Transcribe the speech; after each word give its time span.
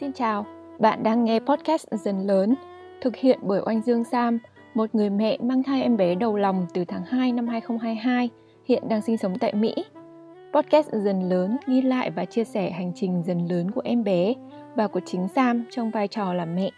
Xin 0.00 0.12
chào, 0.12 0.46
bạn 0.78 1.02
đang 1.02 1.24
nghe 1.24 1.40
podcast 1.40 1.86
Dần 1.90 2.26
Lớn, 2.26 2.54
thực 3.00 3.16
hiện 3.16 3.38
bởi 3.42 3.60
Oanh 3.66 3.82
Dương 3.82 4.04
Sam, 4.04 4.38
một 4.74 4.94
người 4.94 5.10
mẹ 5.10 5.38
mang 5.42 5.62
thai 5.62 5.82
em 5.82 5.96
bé 5.96 6.14
đầu 6.14 6.36
lòng 6.36 6.66
từ 6.74 6.84
tháng 6.84 7.04
2 7.04 7.32
năm 7.32 7.48
2022, 7.48 8.30
hiện 8.64 8.88
đang 8.88 9.02
sinh 9.02 9.18
sống 9.18 9.38
tại 9.38 9.54
Mỹ. 9.54 9.74
Podcast 10.52 10.88
Dần 10.92 11.28
Lớn 11.28 11.56
ghi 11.66 11.82
lại 11.82 12.10
và 12.10 12.24
chia 12.24 12.44
sẻ 12.44 12.70
hành 12.70 12.92
trình 12.94 13.22
dần 13.26 13.48
lớn 13.48 13.70
của 13.70 13.80
em 13.84 14.04
bé 14.04 14.34
và 14.74 14.86
của 14.86 15.00
chính 15.06 15.28
Sam 15.28 15.64
trong 15.70 15.90
vai 15.90 16.08
trò 16.08 16.34
là 16.34 16.44
mẹ. 16.44 16.70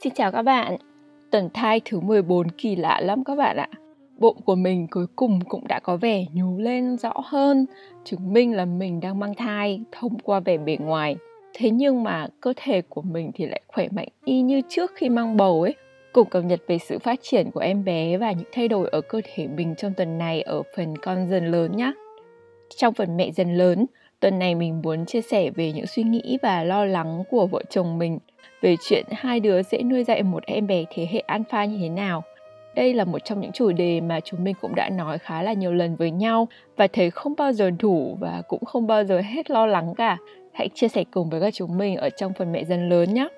Xin 0.00 0.14
chào 0.14 0.32
các 0.32 0.42
bạn, 0.42 0.76
tuần 1.30 1.48
thai 1.54 1.80
thứ 1.84 2.00
14 2.00 2.50
kỳ 2.50 2.76
lạ 2.76 3.00
lắm 3.00 3.24
các 3.24 3.34
bạn 3.34 3.56
ạ 3.56 3.81
bụng 4.22 4.36
của 4.44 4.54
mình 4.54 4.86
cuối 4.90 5.06
cùng 5.16 5.40
cũng 5.48 5.68
đã 5.68 5.80
có 5.80 5.96
vẻ 5.96 6.24
nhú 6.32 6.58
lên 6.58 6.96
rõ 6.96 7.12
hơn, 7.24 7.66
chứng 8.04 8.32
minh 8.32 8.52
là 8.56 8.64
mình 8.64 9.00
đang 9.00 9.18
mang 9.18 9.34
thai 9.34 9.80
thông 9.92 10.18
qua 10.18 10.40
vẻ 10.40 10.56
bề 10.56 10.76
ngoài. 10.80 11.16
Thế 11.54 11.70
nhưng 11.70 12.02
mà 12.02 12.26
cơ 12.40 12.52
thể 12.56 12.82
của 12.82 13.02
mình 13.02 13.30
thì 13.34 13.46
lại 13.46 13.62
khỏe 13.68 13.88
mạnh 13.90 14.08
y 14.24 14.40
như 14.42 14.60
trước 14.68 14.92
khi 14.94 15.08
mang 15.08 15.36
bầu 15.36 15.62
ấy. 15.62 15.74
Cùng 16.12 16.28
cập 16.28 16.44
nhật 16.44 16.60
về 16.66 16.78
sự 16.78 16.98
phát 16.98 17.18
triển 17.22 17.50
của 17.50 17.60
em 17.60 17.84
bé 17.84 18.16
và 18.16 18.32
những 18.32 18.48
thay 18.52 18.68
đổi 18.68 18.88
ở 18.88 19.00
cơ 19.00 19.20
thể 19.34 19.46
mình 19.46 19.74
trong 19.78 19.94
tuần 19.94 20.18
này 20.18 20.42
ở 20.42 20.62
phần 20.76 20.96
con 20.98 21.28
dần 21.28 21.46
lớn 21.46 21.76
nhé. 21.76 21.92
Trong 22.76 22.94
phần 22.94 23.16
mẹ 23.16 23.30
dần 23.30 23.54
lớn, 23.54 23.86
tuần 24.20 24.38
này 24.38 24.54
mình 24.54 24.82
muốn 24.82 25.06
chia 25.06 25.20
sẻ 25.20 25.50
về 25.50 25.72
những 25.72 25.86
suy 25.86 26.02
nghĩ 26.02 26.38
và 26.42 26.64
lo 26.64 26.84
lắng 26.84 27.24
của 27.30 27.46
vợ 27.46 27.62
chồng 27.70 27.98
mình 27.98 28.18
về 28.60 28.76
chuyện 28.88 29.04
hai 29.10 29.40
đứa 29.40 29.62
sẽ 29.62 29.82
nuôi 29.82 30.04
dạy 30.04 30.22
một 30.22 30.42
em 30.46 30.66
bé 30.66 30.84
thế 30.94 31.08
hệ 31.10 31.20
alpha 31.20 31.64
như 31.64 31.78
thế 31.80 31.88
nào 31.88 32.22
đây 32.74 32.94
là 32.94 33.04
một 33.04 33.18
trong 33.24 33.40
những 33.40 33.52
chủ 33.52 33.72
đề 33.72 34.00
mà 34.00 34.20
chúng 34.20 34.44
mình 34.44 34.54
cũng 34.60 34.74
đã 34.74 34.88
nói 34.88 35.18
khá 35.18 35.42
là 35.42 35.52
nhiều 35.52 35.72
lần 35.72 35.96
với 35.96 36.10
nhau 36.10 36.48
và 36.76 36.86
thấy 36.86 37.10
không 37.10 37.34
bao 37.38 37.52
giờ 37.52 37.70
đủ 37.70 38.16
và 38.20 38.42
cũng 38.48 38.64
không 38.64 38.86
bao 38.86 39.04
giờ 39.04 39.20
hết 39.20 39.50
lo 39.50 39.66
lắng 39.66 39.94
cả. 39.94 40.16
Hãy 40.52 40.68
chia 40.74 40.88
sẻ 40.88 41.04
cùng 41.10 41.30
với 41.30 41.40
các 41.40 41.54
chúng 41.54 41.78
mình 41.78 41.96
ở 41.96 42.10
trong 42.10 42.32
phần 42.32 42.52
mẹ 42.52 42.64
dần 42.64 42.88
lớn 42.88 43.14
nhé. 43.14 43.28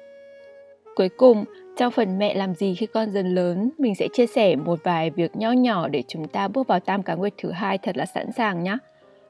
Cuối 0.97 1.09
cùng, 1.09 1.45
trong 1.77 1.93
phần 1.93 2.19
mẹ 2.19 2.35
làm 2.35 2.55
gì 2.55 2.75
khi 2.75 2.87
con 2.87 3.11
dần 3.11 3.35
lớn, 3.35 3.71
mình 3.79 3.95
sẽ 3.95 4.09
chia 4.13 4.27
sẻ 4.27 4.57
một 4.57 4.79
vài 4.85 5.11
việc 5.11 5.37
nho 5.37 5.53
nhỏ 5.53 5.89
để 5.89 6.03
chúng 6.09 6.29
ta 6.29 6.49
bước 6.49 6.67
vào 6.67 6.81
tam 6.81 7.03
cá 7.03 7.15
nguyệt 7.15 7.33
thứ 7.39 7.51
hai 7.51 7.79
thật 7.79 7.97
là 7.97 8.07
sẵn 8.07 8.33
sàng 8.33 8.63
nhé. 8.63 8.77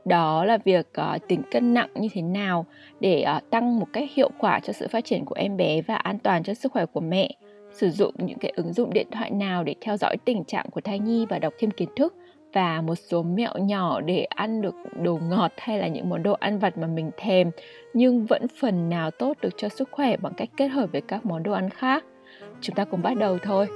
Đó 0.04 0.44
là 0.44 0.58
việc 0.64 0.86
uh, 1.00 1.28
tính 1.28 1.42
cân 1.50 1.74
nặng 1.74 1.88
như 1.94 2.08
thế 2.12 2.22
nào 2.22 2.66
để 3.00 3.24
uh, 3.36 3.50
tăng 3.50 3.78
một 3.78 3.86
cách 3.92 4.04
hiệu 4.14 4.30
quả 4.38 4.60
cho 4.60 4.72
sự 4.72 4.88
phát 4.88 5.04
triển 5.04 5.24
của 5.24 5.34
em 5.34 5.56
bé 5.56 5.82
và 5.82 5.94
an 5.94 6.18
toàn 6.18 6.42
cho 6.42 6.54
sức 6.54 6.72
khỏe 6.72 6.86
của 6.86 7.00
mẹ 7.00 7.28
sử 7.74 7.90
dụng 7.90 8.14
những 8.18 8.38
cái 8.38 8.52
ứng 8.56 8.72
dụng 8.72 8.92
điện 8.92 9.06
thoại 9.10 9.30
nào 9.30 9.64
để 9.64 9.74
theo 9.80 9.96
dõi 9.96 10.16
tình 10.24 10.44
trạng 10.44 10.70
của 10.70 10.80
thai 10.80 10.98
nhi 10.98 11.26
và 11.28 11.38
đọc 11.38 11.52
thêm 11.58 11.70
kiến 11.70 11.88
thức 11.96 12.14
và 12.52 12.80
một 12.80 12.94
số 12.94 13.22
mẹo 13.22 13.52
nhỏ 13.58 14.00
để 14.00 14.24
ăn 14.24 14.60
được 14.60 14.74
đồ 15.02 15.18
ngọt 15.28 15.52
hay 15.56 15.78
là 15.78 15.88
những 15.88 16.08
món 16.08 16.22
đồ 16.22 16.32
ăn 16.32 16.58
vặt 16.58 16.78
mà 16.78 16.86
mình 16.86 17.10
thèm 17.16 17.50
nhưng 17.94 18.26
vẫn 18.26 18.46
phần 18.60 18.88
nào 18.88 19.10
tốt 19.10 19.36
được 19.40 19.56
cho 19.56 19.68
sức 19.68 19.88
khỏe 19.90 20.16
bằng 20.16 20.32
cách 20.36 20.48
kết 20.56 20.68
hợp 20.68 20.92
với 20.92 21.00
các 21.00 21.26
món 21.26 21.42
đồ 21.42 21.52
ăn 21.52 21.70
khác. 21.70 22.04
Chúng 22.60 22.76
ta 22.76 22.84
cùng 22.84 23.02
bắt 23.02 23.14
đầu 23.18 23.38
thôi. 23.42 23.66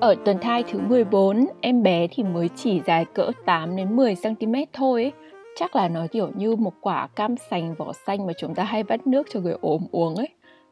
Ở 0.00 0.14
tuần 0.24 0.38
thai 0.40 0.62
thứ 0.62 0.78
14, 0.78 1.46
em 1.60 1.82
bé 1.82 2.06
thì 2.10 2.22
mới 2.22 2.48
chỉ 2.56 2.80
dài 2.86 3.04
cỡ 3.14 3.30
8 3.44 3.76
đến 3.76 3.96
10 3.96 4.14
cm 4.22 4.54
thôi 4.72 5.02
ấy 5.02 5.12
chắc 5.56 5.76
là 5.76 5.88
nó, 5.88 6.06
kiểu 6.12 6.30
như, 6.34 6.56
một 6.56 6.72
quả 6.80 7.06
cam 7.06 7.36
sành, 7.36 7.74
vỏ 7.74 7.92
xanh 8.06 8.26
mà 8.26 8.32
chúng 8.38 8.54
ta 8.54 8.64
hay 8.64 8.82
vắt 8.82 9.06
nước 9.06 9.26
cho 9.30 9.40
người 9.40 9.56
ốm 9.60 9.86
uống 9.90 10.14
ấy. 10.14 10.28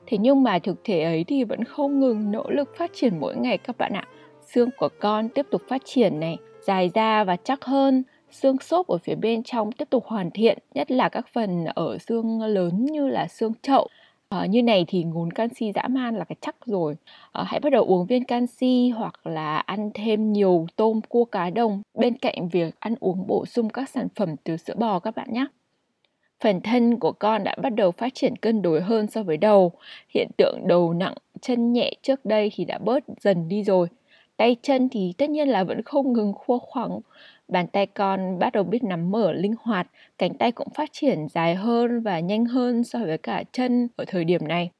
Thế 0.06 0.18
nhưng 0.18 0.42
mà 0.42 0.58
thực 0.58 0.84
thể 0.84 1.02
ấy 1.02 1.24
thì 1.24 1.44
vẫn 1.44 1.64
không 1.64 2.00
ngừng 2.00 2.32
nỗ 2.32 2.50
lực 2.50 2.76
phát 2.76 2.90
triển 2.94 3.20
mỗi 3.20 3.36
ngày 3.36 3.58
các 3.58 3.78
bạn 3.78 3.92
ạ. 3.92 4.08
Xương 4.46 4.68
của 4.78 4.88
con 5.00 5.28
tiếp 5.28 5.46
tục 5.50 5.62
phát 5.68 5.82
triển 5.84 6.20
này, 6.20 6.36
dài 6.62 6.90
ra 6.94 7.24
và 7.24 7.36
chắc 7.36 7.64
hơn. 7.64 8.02
Xương 8.30 8.58
xốp 8.58 8.86
ở 8.86 8.98
phía 8.98 9.14
bên 9.14 9.42
trong 9.42 9.72
tiếp 9.72 9.90
tục 9.90 10.04
hoàn 10.06 10.30
thiện, 10.30 10.58
nhất 10.74 10.90
là 10.90 11.08
các 11.08 11.26
phần 11.32 11.64
ở 11.64 11.98
xương 11.98 12.42
lớn 12.42 12.86
như 12.86 13.08
là 13.08 13.26
xương 13.26 13.52
chậu. 13.62 13.88
À, 14.30 14.46
như 14.46 14.62
này 14.62 14.84
thì 14.88 15.04
nguồn 15.04 15.30
canxi 15.30 15.72
dã 15.72 15.82
man 15.90 16.16
là 16.16 16.24
cái 16.24 16.36
chắc 16.40 16.56
rồi. 16.66 16.96
À, 17.32 17.44
hãy 17.46 17.60
bắt 17.60 17.70
đầu 17.70 17.84
uống 17.84 18.06
viên 18.06 18.24
canxi 18.24 18.88
hoặc 18.88 19.26
là 19.26 19.58
ăn 19.58 19.90
thêm 19.94 20.32
nhiều 20.32 20.66
tôm 20.76 21.00
cua 21.08 21.24
cá 21.24 21.50
đồng 21.50 21.82
bên 21.94 22.18
cạnh 22.18 22.48
việc 22.48 22.74
ăn 22.80 22.94
uống 23.00 23.26
bổ 23.26 23.46
sung 23.46 23.70
các 23.70 23.88
sản 23.88 24.08
phẩm 24.16 24.36
từ 24.44 24.56
sữa 24.56 24.74
bò 24.78 24.98
các 24.98 25.16
bạn 25.16 25.32
nhé. 25.32 25.46
Phần 26.40 26.60
thân 26.60 26.98
của 26.98 27.12
con 27.12 27.44
đã 27.44 27.56
bắt 27.62 27.70
đầu 27.70 27.90
phát 27.90 28.14
triển 28.14 28.36
cân 28.36 28.62
đối 28.62 28.80
hơn 28.80 29.06
so 29.06 29.22
với 29.22 29.36
đầu. 29.36 29.72
Hiện 30.14 30.28
tượng 30.36 30.58
đầu 30.66 30.92
nặng, 30.92 31.14
chân 31.40 31.72
nhẹ 31.72 31.92
trước 32.02 32.24
đây 32.24 32.50
thì 32.54 32.64
đã 32.64 32.78
bớt 32.78 33.04
dần 33.20 33.48
đi 33.48 33.64
rồi. 33.64 33.88
Tay 34.36 34.56
chân 34.62 34.88
thì 34.88 35.14
tất 35.18 35.30
nhiên 35.30 35.48
là 35.48 35.64
vẫn 35.64 35.82
không 35.82 36.12
ngừng 36.12 36.32
khua 36.32 36.58
khoảng 36.58 37.00
Bàn 37.50 37.66
tay 37.66 37.86
con 37.86 38.38
bắt 38.38 38.52
đầu 38.52 38.64
biết 38.64 38.84
nắm 38.84 39.10
mở 39.10 39.32
linh 39.32 39.54
hoạt, 39.62 39.90
cánh 40.18 40.34
tay 40.34 40.52
cũng 40.52 40.68
phát 40.74 40.88
triển 40.92 41.28
dài 41.28 41.54
hơn 41.54 42.00
và 42.00 42.20
nhanh 42.20 42.44
hơn 42.44 42.84
so 42.84 42.98
với 42.98 43.18
cả 43.18 43.44
chân 43.52 43.88
ở 43.96 44.04
thời 44.08 44.24
điểm 44.24 44.48
này. 44.48 44.70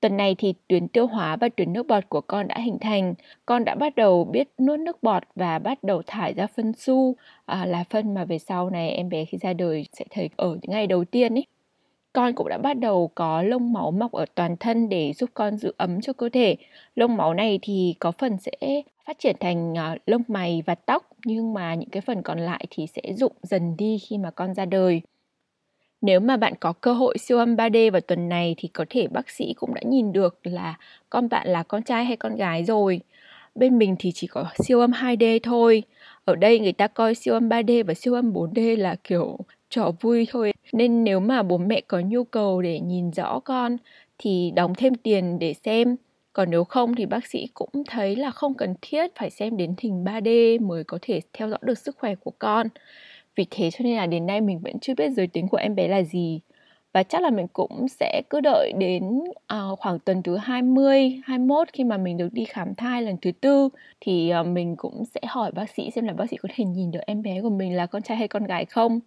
Tuần 0.00 0.16
này 0.16 0.34
thì 0.38 0.54
tuyến 0.68 0.88
tiêu 0.88 1.06
hóa 1.06 1.36
và 1.36 1.48
tuyến 1.56 1.72
nước 1.72 1.86
bọt 1.86 2.08
của 2.08 2.20
con 2.20 2.48
đã 2.48 2.58
hình 2.58 2.78
thành. 2.80 3.14
Con 3.46 3.64
đã 3.64 3.74
bắt 3.74 3.94
đầu 3.96 4.24
biết 4.24 4.48
nuốt 4.58 4.78
nước 4.80 5.02
bọt 5.02 5.22
và 5.34 5.58
bắt 5.58 5.84
đầu 5.84 6.02
thải 6.06 6.34
ra 6.34 6.46
phân 6.46 6.72
su 6.72 7.16
à, 7.46 7.66
là 7.66 7.84
phân 7.90 8.14
mà 8.14 8.24
về 8.24 8.38
sau 8.38 8.70
này 8.70 8.90
em 8.90 9.08
bé 9.08 9.24
khi 9.24 9.38
ra 9.38 9.52
đời 9.52 9.86
sẽ 9.92 10.04
thấy 10.10 10.30
ở 10.36 10.48
những 10.48 10.70
ngày 10.70 10.86
đầu 10.86 11.04
tiên 11.04 11.34
ấy. 11.34 11.46
Con 12.16 12.34
cũng 12.34 12.48
đã 12.48 12.58
bắt 12.58 12.78
đầu 12.78 13.10
có 13.14 13.42
lông 13.42 13.72
máu 13.72 13.90
mọc 13.90 14.12
ở 14.12 14.24
toàn 14.34 14.56
thân 14.56 14.88
để 14.88 15.12
giúp 15.12 15.30
con 15.34 15.56
giữ 15.56 15.72
ấm 15.76 16.00
cho 16.00 16.12
cơ 16.12 16.28
thể. 16.28 16.56
Lông 16.94 17.16
máu 17.16 17.34
này 17.34 17.58
thì 17.62 17.94
có 17.98 18.12
phần 18.12 18.36
sẽ 18.38 18.82
phát 19.06 19.18
triển 19.18 19.36
thành 19.40 19.78
à, 19.78 19.96
lông 20.06 20.22
mày 20.28 20.62
và 20.66 20.74
tóc, 20.74 21.08
nhưng 21.24 21.54
mà 21.54 21.74
những 21.74 21.88
cái 21.88 22.00
phần 22.00 22.22
còn 22.22 22.38
lại 22.38 22.66
thì 22.70 22.86
sẽ 22.86 23.02
rụng 23.12 23.32
dần 23.42 23.76
đi 23.76 23.98
khi 23.98 24.18
mà 24.18 24.30
con 24.30 24.54
ra 24.54 24.64
đời. 24.64 25.02
Nếu 26.00 26.20
mà 26.20 26.36
bạn 26.36 26.54
có 26.60 26.72
cơ 26.72 26.92
hội 26.92 27.18
siêu 27.18 27.38
âm 27.38 27.56
3D 27.56 27.90
vào 27.90 28.00
tuần 28.00 28.28
này 28.28 28.54
thì 28.58 28.68
có 28.68 28.84
thể 28.90 29.06
bác 29.08 29.30
sĩ 29.30 29.54
cũng 29.54 29.74
đã 29.74 29.80
nhìn 29.84 30.12
được 30.12 30.38
là 30.42 30.78
con 31.10 31.28
bạn 31.28 31.48
là 31.48 31.62
con 31.62 31.82
trai 31.82 32.04
hay 32.04 32.16
con 32.16 32.36
gái 32.36 32.64
rồi. 32.64 33.00
Bên 33.54 33.78
mình 33.78 33.96
thì 33.98 34.12
chỉ 34.12 34.26
có 34.26 34.46
siêu 34.58 34.80
âm 34.80 34.90
2D 34.90 35.40
thôi. 35.42 35.82
Ở 36.24 36.36
đây 36.36 36.58
người 36.58 36.72
ta 36.72 36.86
coi 36.86 37.14
siêu 37.14 37.34
âm 37.34 37.48
3D 37.48 37.84
và 37.84 37.94
siêu 37.94 38.14
âm 38.14 38.32
4D 38.32 38.78
là 38.78 38.96
kiểu 39.04 39.38
trò 39.76 39.92
vui 40.00 40.26
thôi. 40.30 40.52
Nên 40.72 41.04
nếu 41.04 41.20
mà 41.20 41.42
bố 41.42 41.58
mẹ 41.58 41.80
có 41.80 42.00
nhu 42.00 42.24
cầu 42.24 42.62
để 42.62 42.80
nhìn 42.80 43.10
rõ 43.10 43.40
con 43.40 43.76
thì 44.18 44.52
đóng 44.56 44.74
thêm 44.74 44.94
tiền 44.94 45.38
để 45.38 45.54
xem 45.54 45.96
còn 46.32 46.50
nếu 46.50 46.64
không 46.64 46.94
thì 46.94 47.06
bác 47.06 47.26
sĩ 47.26 47.48
cũng 47.54 47.84
thấy 47.88 48.16
là 48.16 48.30
không 48.30 48.54
cần 48.54 48.74
thiết 48.82 49.10
phải 49.14 49.30
xem 49.30 49.56
đến 49.56 49.74
hình 49.78 50.04
3D 50.04 50.60
mới 50.66 50.84
có 50.84 50.98
thể 51.02 51.20
theo 51.32 51.48
dõi 51.48 51.58
được 51.62 51.78
sức 51.78 51.96
khỏe 51.98 52.14
của 52.14 52.32
con. 52.38 52.68
Vì 53.36 53.46
thế 53.50 53.70
cho 53.70 53.82
nên 53.82 53.96
là 53.96 54.06
đến 54.06 54.26
nay 54.26 54.40
mình 54.40 54.58
vẫn 54.58 54.78
chưa 54.80 54.94
biết 54.94 55.10
giới 55.10 55.26
tính 55.26 55.48
của 55.48 55.56
em 55.56 55.74
bé 55.74 55.88
là 55.88 56.02
gì. 56.02 56.40
Và 56.92 57.02
chắc 57.02 57.22
là 57.22 57.30
mình 57.30 57.46
cũng 57.52 57.88
sẽ 57.88 58.22
cứ 58.30 58.40
đợi 58.40 58.72
đến 58.78 59.04
uh, 59.28 59.78
khoảng 59.78 59.98
tuần 59.98 60.22
thứ 60.22 60.36
20, 60.36 61.20
21 61.24 61.68
khi 61.72 61.84
mà 61.84 61.96
mình 61.96 62.16
được 62.16 62.32
đi 62.32 62.44
khám 62.44 62.74
thai 62.74 63.02
lần 63.02 63.16
thứ 63.22 63.32
tư 63.32 63.68
thì 64.00 64.32
uh, 64.40 64.46
mình 64.46 64.76
cũng 64.76 65.04
sẽ 65.14 65.20
hỏi 65.28 65.52
bác 65.52 65.70
sĩ 65.70 65.90
xem 65.90 66.04
là 66.04 66.12
bác 66.12 66.30
sĩ 66.30 66.36
có 66.36 66.48
thể 66.54 66.64
nhìn 66.64 66.90
được 66.90 67.00
em 67.06 67.22
bé 67.22 67.42
của 67.42 67.50
mình 67.50 67.76
là 67.76 67.86
con 67.86 68.02
trai 68.02 68.16
hay 68.16 68.28
con 68.28 68.44
gái 68.44 68.64
không. 68.64 69.00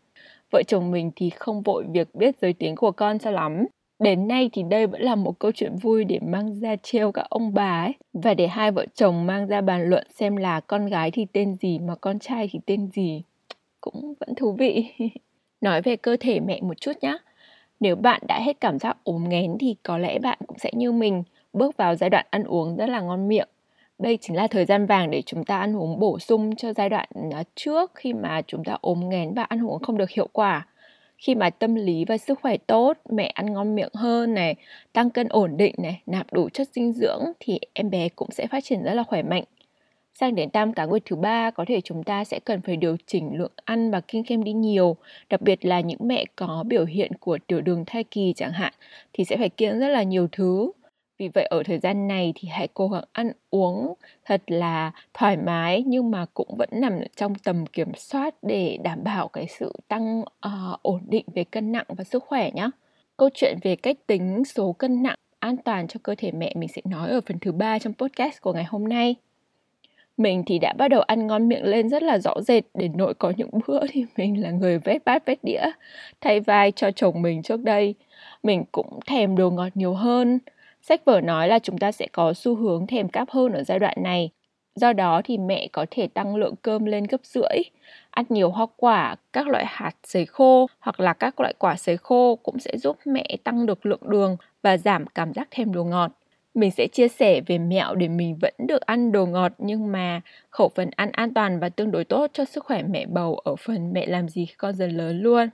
Vợ 0.51 0.63
chồng 0.63 0.91
mình 0.91 1.11
thì 1.15 1.29
không 1.29 1.61
vội 1.61 1.85
việc 1.91 2.15
biết 2.15 2.35
giới 2.41 2.53
tính 2.53 2.75
của 2.75 2.91
con 2.91 3.19
cho 3.19 3.31
lắm 3.31 3.65
Đến 3.99 4.27
nay 4.27 4.49
thì 4.53 4.63
đây 4.63 4.87
vẫn 4.87 5.01
là 5.01 5.15
một 5.15 5.39
câu 5.39 5.51
chuyện 5.51 5.75
vui 5.75 6.03
để 6.03 6.19
mang 6.19 6.59
ra 6.59 6.75
trêu 6.75 7.11
các 7.11 7.25
ông 7.29 7.53
bà 7.53 7.83
ấy 7.83 7.93
và 8.13 8.33
để 8.33 8.47
hai 8.47 8.71
vợ 8.71 8.85
chồng 8.95 9.25
mang 9.25 9.47
ra 9.47 9.61
bàn 9.61 9.89
luận 9.89 10.07
xem 10.15 10.35
là 10.35 10.59
con 10.59 10.85
gái 10.85 11.11
thì 11.11 11.25
tên 11.33 11.55
gì 11.55 11.79
mà 11.79 11.95
con 11.95 12.19
trai 12.19 12.49
thì 12.51 12.59
tên 12.65 12.89
gì. 12.91 13.23
Cũng 13.81 14.13
vẫn 14.19 14.35
thú 14.35 14.51
vị. 14.51 14.85
Nói 15.61 15.81
về 15.81 15.95
cơ 15.95 16.17
thể 16.19 16.39
mẹ 16.39 16.61
một 16.61 16.81
chút 16.81 16.91
nhé. 17.01 17.17
Nếu 17.79 17.95
bạn 17.95 18.21
đã 18.27 18.39
hết 18.39 18.59
cảm 18.61 18.79
giác 18.79 18.97
ốm 19.03 19.29
nghén 19.29 19.57
thì 19.59 19.75
có 19.83 19.97
lẽ 19.97 20.19
bạn 20.19 20.37
cũng 20.47 20.57
sẽ 20.59 20.71
như 20.73 20.91
mình, 20.91 21.23
bước 21.53 21.77
vào 21.77 21.95
giai 21.95 22.09
đoạn 22.09 22.25
ăn 22.29 22.43
uống 22.43 22.75
rất 22.75 22.89
là 22.89 22.99
ngon 23.01 23.27
miệng. 23.27 23.47
Đây 23.99 24.17
chính 24.21 24.35
là 24.35 24.47
thời 24.47 24.65
gian 24.65 24.85
vàng 24.85 25.11
để 25.11 25.21
chúng 25.25 25.45
ta 25.45 25.57
ăn 25.57 25.77
uống 25.77 25.99
bổ 25.99 26.19
sung 26.19 26.55
cho 26.55 26.73
giai 26.73 26.89
đoạn 26.89 27.09
à, 27.33 27.43
trước 27.55 27.91
khi 27.95 28.13
mà 28.13 28.41
chúng 28.47 28.63
ta 28.63 28.77
ốm 28.81 29.09
nghén 29.09 29.33
và 29.33 29.43
ăn 29.43 29.65
uống 29.65 29.79
không 29.83 29.97
được 29.97 30.09
hiệu 30.09 30.27
quả. 30.33 30.67
Khi 31.17 31.35
mà 31.35 31.49
tâm 31.49 31.75
lý 31.75 32.05
và 32.05 32.17
sức 32.17 32.39
khỏe 32.41 32.57
tốt, 32.57 32.97
mẹ 33.09 33.27
ăn 33.27 33.53
ngon 33.53 33.75
miệng 33.75 33.89
hơn 33.93 34.33
này, 34.33 34.55
tăng 34.93 35.09
cân 35.09 35.27
ổn 35.29 35.57
định 35.57 35.75
này, 35.77 36.01
nạp 36.05 36.33
đủ 36.33 36.49
chất 36.49 36.67
dinh 36.73 36.91
dưỡng 36.91 37.25
thì 37.39 37.59
em 37.73 37.89
bé 37.89 38.09
cũng 38.09 38.31
sẽ 38.31 38.47
phát 38.47 38.63
triển 38.63 38.83
rất 38.83 38.93
là 38.93 39.03
khỏe 39.03 39.21
mạnh. 39.21 39.43
Sang 40.13 40.35
đến 40.35 40.49
tam 40.49 40.73
cá 40.73 40.85
nguyệt 40.85 41.01
thứ 41.05 41.15
ba, 41.15 41.51
có 41.51 41.65
thể 41.67 41.81
chúng 41.81 42.03
ta 42.03 42.23
sẽ 42.23 42.39
cần 42.45 42.61
phải 42.61 42.77
điều 42.77 42.95
chỉnh 43.05 43.37
lượng 43.37 43.51
ăn 43.65 43.91
và 43.91 44.01
kiêng 44.01 44.23
khem 44.23 44.43
đi 44.43 44.53
nhiều, 44.53 44.95
đặc 45.29 45.41
biệt 45.41 45.65
là 45.65 45.79
những 45.79 45.99
mẹ 46.01 46.25
có 46.35 46.63
biểu 46.67 46.85
hiện 46.85 47.11
của 47.19 47.37
tiểu 47.47 47.61
đường 47.61 47.83
thai 47.85 48.03
kỳ 48.03 48.33
chẳng 48.35 48.51
hạn, 48.51 48.73
thì 49.13 49.25
sẽ 49.25 49.37
phải 49.37 49.49
kiêng 49.49 49.79
rất 49.79 49.87
là 49.87 50.03
nhiều 50.03 50.27
thứ 50.31 50.71
vì 51.19 51.27
vậy 51.27 51.45
ở 51.45 51.63
thời 51.63 51.79
gian 51.79 52.07
này 52.07 52.33
thì 52.35 52.47
hãy 52.47 52.67
cố 52.73 52.87
gắng 52.87 53.03
ăn 53.11 53.31
uống 53.49 53.93
thật 54.25 54.41
là 54.47 54.91
thoải 55.13 55.37
mái 55.37 55.83
nhưng 55.87 56.11
mà 56.11 56.25
cũng 56.33 56.55
vẫn 56.57 56.69
nằm 56.71 56.99
trong 57.15 57.35
tầm 57.35 57.65
kiểm 57.65 57.93
soát 57.95 58.35
để 58.41 58.77
đảm 58.83 59.03
bảo 59.03 59.27
cái 59.27 59.47
sự 59.59 59.73
tăng 59.87 60.21
uh, 60.21 60.81
ổn 60.81 61.01
định 61.07 61.25
về 61.35 61.43
cân 61.43 61.71
nặng 61.71 61.85
và 61.87 62.03
sức 62.03 62.23
khỏe 62.23 62.51
nhé. 62.51 62.69
Câu 63.17 63.29
chuyện 63.33 63.57
về 63.63 63.75
cách 63.75 63.97
tính 64.07 64.45
số 64.45 64.73
cân 64.73 65.03
nặng 65.03 65.17
an 65.39 65.57
toàn 65.57 65.87
cho 65.87 65.99
cơ 66.03 66.15
thể 66.17 66.31
mẹ 66.31 66.53
mình 66.55 66.69
sẽ 66.69 66.81
nói 66.85 67.09
ở 67.09 67.21
phần 67.21 67.39
thứ 67.39 67.51
ba 67.51 67.79
trong 67.79 67.93
podcast 67.93 68.41
của 68.41 68.53
ngày 68.53 68.63
hôm 68.63 68.87
nay. 68.87 69.15
mình 70.17 70.43
thì 70.45 70.59
đã 70.59 70.73
bắt 70.77 70.87
đầu 70.87 71.01
ăn 71.01 71.27
ngon 71.27 71.49
miệng 71.49 71.63
lên 71.63 71.89
rất 71.89 72.03
là 72.03 72.17
rõ 72.19 72.41
rệt 72.41 72.63
để 72.73 72.87
nội 72.87 73.13
có 73.13 73.33
những 73.37 73.49
bữa 73.67 73.87
thì 73.91 74.05
mình 74.17 74.41
là 74.41 74.51
người 74.51 74.79
vét 74.79 75.05
bát 75.05 75.25
vét 75.25 75.43
đĩa 75.43 75.63
thay 76.21 76.39
vai 76.39 76.71
cho 76.71 76.91
chồng 76.91 77.21
mình 77.21 77.43
trước 77.43 77.59
đây 77.63 77.95
mình 78.43 78.63
cũng 78.71 78.99
thèm 79.07 79.37
đồ 79.37 79.49
ngọt 79.51 79.69
nhiều 79.75 79.93
hơn 79.93 80.39
sách 80.89 81.05
vở 81.05 81.21
nói 81.21 81.47
là 81.47 81.59
chúng 81.59 81.77
ta 81.77 81.91
sẽ 81.91 82.07
có 82.11 82.33
xu 82.33 82.55
hướng 82.55 82.87
thèm 82.87 83.09
cáp 83.09 83.29
hơn 83.29 83.53
ở 83.53 83.63
giai 83.63 83.79
đoạn 83.79 83.97
này 84.03 84.29
do 84.75 84.93
đó 84.93 85.21
thì 85.23 85.37
mẹ 85.37 85.67
có 85.71 85.85
thể 85.91 86.07
tăng 86.07 86.35
lượng 86.35 86.55
cơm 86.61 86.85
lên 86.85 87.03
gấp 87.03 87.21
rưỡi 87.23 87.59
ăn 88.09 88.25
nhiều 88.29 88.49
hoa 88.49 88.65
quả 88.75 89.15
các 89.33 89.47
loại 89.47 89.65
hạt 89.67 89.95
sấy 90.03 90.25
khô 90.25 90.67
hoặc 90.79 90.99
là 90.99 91.13
các 91.13 91.39
loại 91.39 91.53
quả 91.59 91.75
sấy 91.75 91.97
khô 91.97 92.39
cũng 92.43 92.59
sẽ 92.59 92.77
giúp 92.77 92.97
mẹ 93.05 93.37
tăng 93.43 93.65
được 93.65 93.85
lượng 93.85 94.09
đường 94.09 94.37
và 94.63 94.77
giảm 94.77 95.07
cảm 95.07 95.33
giác 95.33 95.47
thèm 95.51 95.73
đồ 95.73 95.83
ngọt 95.83 96.11
mình 96.53 96.71
sẽ 96.71 96.87
chia 96.87 97.07
sẻ 97.07 97.41
về 97.41 97.57
mẹo 97.57 97.95
để 97.95 98.07
mình 98.07 98.37
vẫn 98.41 98.53
được 98.57 98.81
ăn 98.81 99.11
đồ 99.11 99.25
ngọt 99.25 99.51
nhưng 99.57 99.91
mà 99.91 100.21
khẩu 100.49 100.69
phần 100.69 100.89
ăn 100.95 101.09
an 101.11 101.33
toàn 101.33 101.59
và 101.59 101.69
tương 101.69 101.91
đối 101.91 102.03
tốt 102.03 102.31
cho 102.33 102.45
sức 102.45 102.65
khỏe 102.65 102.83
mẹ 102.83 103.05
bầu 103.05 103.35
ở 103.35 103.55
phần 103.55 103.93
mẹ 103.93 104.05
làm 104.05 104.29
gì 104.29 104.45
khi 104.45 104.53
con 104.57 104.75
dần 104.75 104.91
lớn 104.97 105.21
luôn. 105.21 105.49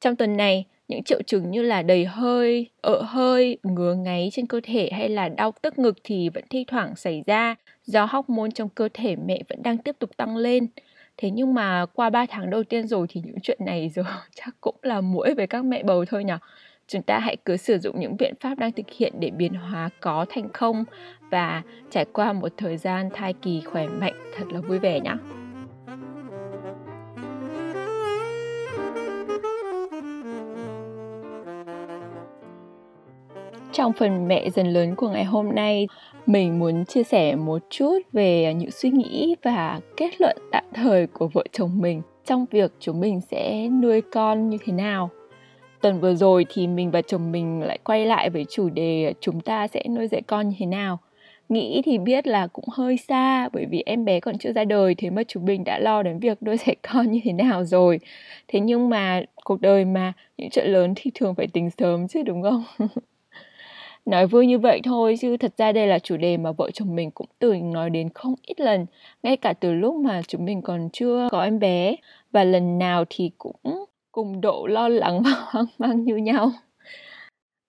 Trong 0.00 0.16
tuần 0.16 0.36
này, 0.36 0.64
những 0.88 1.02
triệu 1.02 1.22
chứng 1.22 1.50
như 1.50 1.62
là 1.62 1.82
đầy 1.82 2.04
hơi, 2.04 2.70
ợ 2.80 3.02
hơi, 3.02 3.58
ngứa 3.62 3.94
ngáy 3.94 4.28
trên 4.32 4.46
cơ 4.46 4.60
thể 4.62 4.90
hay 4.92 5.08
là 5.08 5.28
đau 5.28 5.52
tức 5.62 5.78
ngực 5.78 5.96
thì 6.04 6.28
vẫn 6.28 6.44
thi 6.50 6.64
thoảng 6.68 6.96
xảy 6.96 7.22
ra 7.26 7.54
do 7.84 8.04
hormone 8.10 8.50
trong 8.54 8.68
cơ 8.68 8.88
thể 8.94 9.16
mẹ 9.16 9.42
vẫn 9.48 9.62
đang 9.62 9.78
tiếp 9.78 9.96
tục 9.98 10.16
tăng 10.16 10.36
lên. 10.36 10.66
Thế 11.16 11.30
nhưng 11.30 11.54
mà 11.54 11.86
qua 11.94 12.10
3 12.10 12.26
tháng 12.26 12.50
đầu 12.50 12.64
tiên 12.64 12.86
rồi 12.86 13.06
thì 13.10 13.22
những 13.24 13.40
chuyện 13.42 13.58
này 13.66 13.88
giờ 13.88 14.02
chắc 14.34 14.56
cũng 14.60 14.76
là 14.82 15.00
mũi 15.00 15.34
với 15.34 15.46
các 15.46 15.64
mẹ 15.64 15.82
bầu 15.82 16.04
thôi 16.04 16.24
nhỉ 16.24 16.34
chúng 16.88 17.02
ta 17.02 17.18
hãy 17.18 17.36
cứ 17.44 17.56
sử 17.56 17.78
dụng 17.78 18.00
những 18.00 18.16
biện 18.16 18.34
pháp 18.40 18.58
đang 18.58 18.72
thực 18.72 18.86
hiện 18.96 19.12
để 19.20 19.30
biến 19.30 19.54
hóa 19.54 19.90
có 20.00 20.26
thành 20.28 20.48
không 20.52 20.84
và 21.30 21.62
trải 21.90 22.04
qua 22.12 22.32
một 22.32 22.52
thời 22.56 22.76
gian 22.76 23.08
thai 23.14 23.32
kỳ 23.32 23.60
khỏe 23.60 23.86
mạnh 23.86 24.14
thật 24.36 24.44
là 24.50 24.60
vui 24.60 24.78
vẻ 24.78 25.00
nhé. 25.00 25.14
Trong 33.78 33.92
phần 33.92 34.28
mẹ 34.28 34.50
dần 34.50 34.66
lớn 34.66 34.94
của 34.94 35.08
ngày 35.08 35.24
hôm 35.24 35.54
nay, 35.54 35.88
mình 36.26 36.58
muốn 36.58 36.84
chia 36.84 37.02
sẻ 37.02 37.36
một 37.36 37.62
chút 37.70 37.98
về 38.12 38.54
những 38.54 38.70
suy 38.70 38.90
nghĩ 38.90 39.36
và 39.42 39.80
kết 39.96 40.20
luận 40.20 40.36
tạm 40.52 40.64
thời 40.74 41.06
của 41.06 41.28
vợ 41.28 41.44
chồng 41.52 41.70
mình 41.80 42.02
trong 42.24 42.46
việc 42.50 42.72
chúng 42.80 43.00
mình 43.00 43.20
sẽ 43.20 43.68
nuôi 43.68 44.00
con 44.00 44.48
như 44.48 44.58
thế 44.64 44.72
nào. 44.72 45.10
Tuần 45.80 46.00
vừa 46.00 46.14
rồi 46.14 46.46
thì 46.48 46.66
mình 46.66 46.90
và 46.90 47.02
chồng 47.02 47.32
mình 47.32 47.62
lại 47.62 47.78
quay 47.84 48.06
lại 48.06 48.30
với 48.30 48.44
chủ 48.50 48.68
đề 48.68 49.14
chúng 49.20 49.40
ta 49.40 49.68
sẽ 49.68 49.84
nuôi 49.90 50.06
dạy 50.08 50.22
con 50.26 50.48
như 50.48 50.54
thế 50.58 50.66
nào. 50.66 50.98
Nghĩ 51.48 51.82
thì 51.84 51.98
biết 51.98 52.26
là 52.26 52.46
cũng 52.46 52.68
hơi 52.72 52.96
xa 52.96 53.48
bởi 53.48 53.66
vì 53.70 53.82
em 53.86 54.04
bé 54.04 54.20
còn 54.20 54.38
chưa 54.38 54.52
ra 54.52 54.64
đời 54.64 54.94
thế 54.94 55.10
mà 55.10 55.22
chúng 55.28 55.44
mình 55.44 55.64
đã 55.64 55.78
lo 55.78 56.02
đến 56.02 56.18
việc 56.18 56.42
nuôi 56.42 56.56
dạy 56.56 56.76
con 56.92 57.10
như 57.10 57.20
thế 57.24 57.32
nào 57.32 57.64
rồi. 57.64 58.00
Thế 58.48 58.60
nhưng 58.60 58.88
mà 58.88 59.22
cuộc 59.44 59.60
đời 59.60 59.84
mà 59.84 60.12
những 60.38 60.50
chuyện 60.50 60.66
lớn 60.66 60.92
thì 60.96 61.10
thường 61.14 61.34
phải 61.34 61.46
tính 61.46 61.70
sớm 61.70 62.08
chứ 62.08 62.22
đúng 62.22 62.42
không? 62.42 62.64
nói 64.08 64.26
vui 64.26 64.46
như 64.46 64.58
vậy 64.58 64.80
thôi 64.84 65.16
chứ 65.20 65.36
thật 65.36 65.52
ra 65.56 65.72
đây 65.72 65.86
là 65.86 65.98
chủ 65.98 66.16
đề 66.16 66.36
mà 66.36 66.52
vợ 66.52 66.70
chồng 66.70 66.96
mình 66.96 67.10
cũng 67.10 67.26
từng 67.38 67.72
nói 67.72 67.90
đến 67.90 68.08
không 68.14 68.34
ít 68.42 68.60
lần 68.60 68.86
ngay 69.22 69.36
cả 69.36 69.52
từ 69.52 69.72
lúc 69.72 69.94
mà 69.94 70.22
chúng 70.28 70.44
mình 70.44 70.62
còn 70.62 70.88
chưa 70.92 71.28
có 71.30 71.42
em 71.42 71.58
bé 71.58 71.96
và 72.32 72.44
lần 72.44 72.78
nào 72.78 73.04
thì 73.10 73.30
cũng 73.38 73.84
cùng 74.12 74.40
độ 74.40 74.66
lo 74.66 74.88
lắng 74.88 75.22
và 75.22 75.30
hoang 75.46 75.66
mang 75.78 76.04
như 76.04 76.16
nhau. 76.16 76.50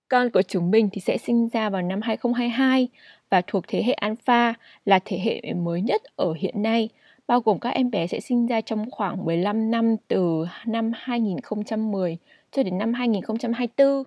Con 0.09 0.29
của 0.29 0.41
chúng 0.41 0.71
mình 0.71 0.89
thì 0.91 1.01
sẽ 1.01 1.17
sinh 1.17 1.49
ra 1.49 1.69
vào 1.69 1.81
năm 1.81 2.01
2022 2.01 2.87
và 3.29 3.41
thuộc 3.47 3.63
thế 3.67 3.83
hệ 3.83 3.93
alpha 3.93 4.53
là 4.85 4.99
thế 5.05 5.19
hệ 5.19 5.53
mới 5.53 5.81
nhất 5.81 6.01
ở 6.15 6.33
hiện 6.33 6.61
nay, 6.61 6.89
bao 7.27 7.39
gồm 7.39 7.59
các 7.59 7.69
em 7.69 7.91
bé 7.91 8.07
sẽ 8.07 8.19
sinh 8.19 8.47
ra 8.47 8.61
trong 8.61 8.91
khoảng 8.91 9.25
15 9.25 9.71
năm 9.71 9.95
từ 10.07 10.45
năm 10.65 10.91
2010 10.95 12.17
cho 12.51 12.63
đến 12.63 12.77
năm 12.77 12.93
2024. 12.93 14.03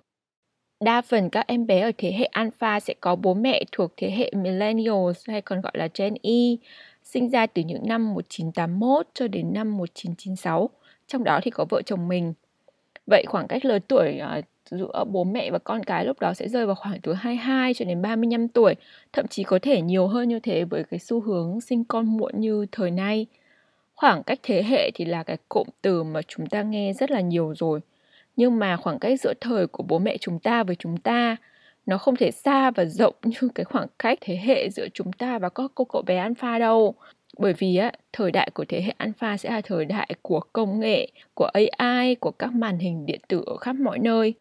Đa 0.83 1.01
phần 1.01 1.29
các 1.29 1.47
em 1.47 1.67
bé 1.67 1.81
ở 1.81 1.91
thế 1.97 2.11
hệ 2.11 2.25
alpha 2.25 2.79
sẽ 2.79 2.93
có 3.01 3.15
bố 3.15 3.33
mẹ 3.33 3.63
thuộc 3.71 3.91
thế 3.97 4.11
hệ 4.11 4.31
millennials 4.35 5.29
hay 5.29 5.41
còn 5.41 5.61
gọi 5.61 5.71
là 5.75 5.87
Gen 5.97 6.13
Y, 6.21 6.57
sinh 7.03 7.29
ra 7.29 7.45
từ 7.45 7.61
những 7.61 7.87
năm 7.87 8.13
1981 8.13 9.07
cho 9.13 9.27
đến 9.27 9.53
năm 9.53 9.77
1996 9.77 10.69
trong 11.07 11.23
đó 11.23 11.39
thì 11.43 11.51
có 11.51 11.65
vợ 11.69 11.81
chồng 11.85 12.07
mình. 12.07 12.33
Vậy 13.07 13.25
khoảng 13.27 13.47
cách 13.47 13.65
lớn 13.65 13.81
tuổi 13.87 14.19
uh, 14.39 14.45
giữa 14.71 15.03
bố 15.07 15.23
mẹ 15.23 15.51
và 15.51 15.59
con 15.59 15.83
cái 15.83 16.05
lúc 16.05 16.19
đó 16.19 16.33
sẽ 16.33 16.47
rơi 16.47 16.65
vào 16.65 16.75
khoảng 16.75 17.01
từ 17.01 17.13
22 17.13 17.73
cho 17.73 17.85
đến 17.85 18.01
35 18.01 18.47
tuổi, 18.47 18.75
thậm 19.13 19.27
chí 19.27 19.43
có 19.43 19.59
thể 19.61 19.81
nhiều 19.81 20.07
hơn 20.07 20.29
như 20.29 20.39
thế 20.39 20.63
với 20.63 20.83
cái 20.83 20.99
xu 20.99 21.21
hướng 21.21 21.61
sinh 21.61 21.83
con 21.83 22.17
muộn 22.17 22.33
như 22.35 22.65
thời 22.71 22.91
nay. 22.91 23.25
Khoảng 23.95 24.23
cách 24.23 24.39
thế 24.43 24.63
hệ 24.63 24.91
thì 24.93 25.05
là 25.05 25.23
cái 25.23 25.37
cụm 25.49 25.67
từ 25.81 26.03
mà 26.03 26.21
chúng 26.27 26.47
ta 26.47 26.61
nghe 26.61 26.93
rất 26.93 27.11
là 27.11 27.21
nhiều 27.21 27.53
rồi. 27.55 27.79
Nhưng 28.35 28.59
mà 28.59 28.77
khoảng 28.77 28.99
cách 28.99 29.19
giữa 29.21 29.33
thời 29.41 29.67
của 29.67 29.83
bố 29.83 29.99
mẹ 29.99 30.17
chúng 30.17 30.39
ta 30.39 30.63
với 30.63 30.75
chúng 30.75 30.97
ta, 30.97 31.35
nó 31.85 31.97
không 31.97 32.15
thể 32.15 32.31
xa 32.31 32.71
và 32.71 32.85
rộng 32.85 33.15
như 33.23 33.49
cái 33.55 33.63
khoảng 33.63 33.87
cách 33.99 34.17
thế 34.21 34.37
hệ 34.37 34.69
giữa 34.69 34.87
chúng 34.93 35.13
ta 35.13 35.39
và 35.39 35.49
các 35.49 35.71
cô 35.75 35.85
cậu 35.85 36.01
bé 36.01 36.17
alpha 36.17 36.59
đâu. 36.59 36.95
Bởi 37.37 37.53
vì 37.53 37.75
á, 37.77 37.91
thời 38.13 38.31
đại 38.31 38.49
của 38.53 38.65
thế 38.69 38.81
hệ 38.81 38.93
alpha 38.97 39.37
sẽ 39.37 39.49
là 39.49 39.61
thời 39.61 39.85
đại 39.85 40.09
của 40.21 40.39
công 40.53 40.79
nghệ, 40.79 41.11
của 41.33 41.49
ai 41.77 42.15
của 42.15 42.31
các 42.31 42.53
màn 42.53 42.77
hình 42.79 43.05
điện 43.05 43.21
tử 43.27 43.43
ở 43.45 43.57
khắp 43.57 43.75
mọi 43.75 43.99
nơi 43.99 44.33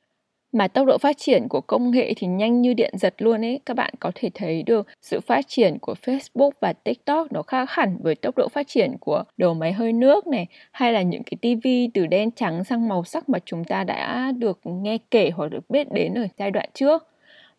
mà 0.52 0.68
tốc 0.68 0.86
độ 0.86 0.98
phát 0.98 1.16
triển 1.18 1.48
của 1.48 1.60
công 1.60 1.90
nghệ 1.90 2.12
thì 2.16 2.26
nhanh 2.26 2.62
như 2.62 2.74
điện 2.74 2.94
giật 2.98 3.14
luôn 3.18 3.44
ấy. 3.44 3.60
Các 3.66 3.74
bạn 3.74 3.94
có 4.00 4.12
thể 4.14 4.30
thấy 4.34 4.62
được 4.62 4.86
sự 5.02 5.20
phát 5.20 5.48
triển 5.48 5.78
của 5.78 5.94
Facebook 6.04 6.50
và 6.60 6.72
TikTok 6.72 7.32
nó 7.32 7.42
khác 7.42 7.70
hẳn 7.70 7.96
với 8.02 8.14
tốc 8.14 8.36
độ 8.36 8.48
phát 8.48 8.68
triển 8.68 8.96
của 9.00 9.24
đầu 9.36 9.54
máy 9.54 9.72
hơi 9.72 9.92
nước 9.92 10.26
này 10.26 10.46
hay 10.72 10.92
là 10.92 11.02
những 11.02 11.22
cái 11.22 11.38
tivi 11.40 11.90
từ 11.94 12.06
đen 12.06 12.30
trắng 12.30 12.64
sang 12.64 12.88
màu 12.88 13.04
sắc 13.04 13.28
mà 13.28 13.38
chúng 13.44 13.64
ta 13.64 13.84
đã 13.84 14.32
được 14.38 14.60
nghe 14.64 14.98
kể 15.10 15.30
hoặc 15.34 15.50
được 15.50 15.70
biết 15.70 15.92
đến 15.92 16.14
ở 16.14 16.26
giai 16.38 16.50
đoạn 16.50 16.68
trước. 16.74 17.06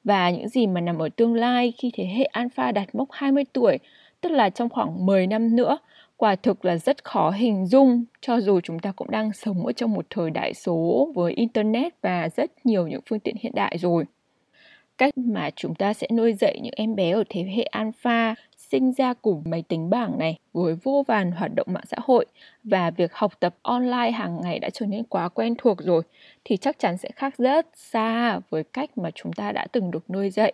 Và 0.03 0.29
những 0.29 0.49
gì 0.49 0.67
mà 0.67 0.81
nằm 0.81 0.97
ở 1.01 1.09
tương 1.15 1.35
lai 1.35 1.73
khi 1.77 1.91
thế 1.93 2.05
hệ 2.05 2.23
alpha 2.23 2.71
đạt 2.71 2.95
mốc 2.95 3.07
20 3.11 3.43
tuổi 3.53 3.77
tức 4.23 4.31
là 4.31 4.49
trong 4.49 4.69
khoảng 4.69 5.05
10 5.05 5.27
năm 5.27 5.55
nữa, 5.55 5.77
quả 6.23 6.35
thực 6.35 6.65
là 6.65 6.77
rất 6.77 7.03
khó 7.03 7.29
hình 7.29 7.65
dung, 7.65 8.03
cho 8.21 8.41
dù 8.41 8.59
chúng 8.59 8.79
ta 8.79 8.91
cũng 8.91 9.11
đang 9.11 9.33
sống 9.33 9.65
ở 9.65 9.73
trong 9.73 9.93
một 9.93 10.05
thời 10.09 10.29
đại 10.29 10.53
số 10.53 11.11
với 11.15 11.33
internet 11.33 12.01
và 12.01 12.29
rất 12.35 12.51
nhiều 12.63 12.87
những 12.87 13.01
phương 13.09 13.19
tiện 13.19 13.35
hiện 13.39 13.51
đại 13.55 13.77
rồi. 13.77 14.05
Cách 14.97 15.17
mà 15.17 15.49
chúng 15.55 15.75
ta 15.75 15.93
sẽ 15.93 16.07
nuôi 16.13 16.33
dạy 16.33 16.59
những 16.63 16.73
em 16.75 16.95
bé 16.95 17.11
ở 17.11 17.23
thế 17.29 17.43
hệ 17.55 17.63
alpha 17.63 18.35
sinh 18.57 18.93
ra 18.93 19.13
cùng 19.13 19.43
máy 19.45 19.63
tính 19.67 19.89
bảng 19.89 20.19
này 20.19 20.37
với 20.53 20.75
vô 20.83 21.03
vàn 21.07 21.31
hoạt 21.31 21.51
động 21.55 21.67
mạng 21.69 21.85
xã 21.87 21.97
hội 22.01 22.25
và 22.63 22.91
việc 22.91 23.13
học 23.13 23.33
tập 23.39 23.55
online 23.61 24.11
hàng 24.11 24.41
ngày 24.41 24.59
đã 24.59 24.69
trở 24.69 24.85
nên 24.85 25.03
quá 25.03 25.29
quen 25.29 25.55
thuộc 25.57 25.77
rồi, 25.81 26.01
thì 26.45 26.57
chắc 26.57 26.79
chắn 26.79 26.97
sẽ 26.97 27.09
khác 27.15 27.33
rất 27.37 27.67
xa 27.73 28.39
với 28.49 28.63
cách 28.63 28.97
mà 28.97 29.11
chúng 29.15 29.33
ta 29.33 29.51
đã 29.51 29.67
từng 29.71 29.91
được 29.91 30.09
nuôi 30.09 30.29
dạy 30.29 30.53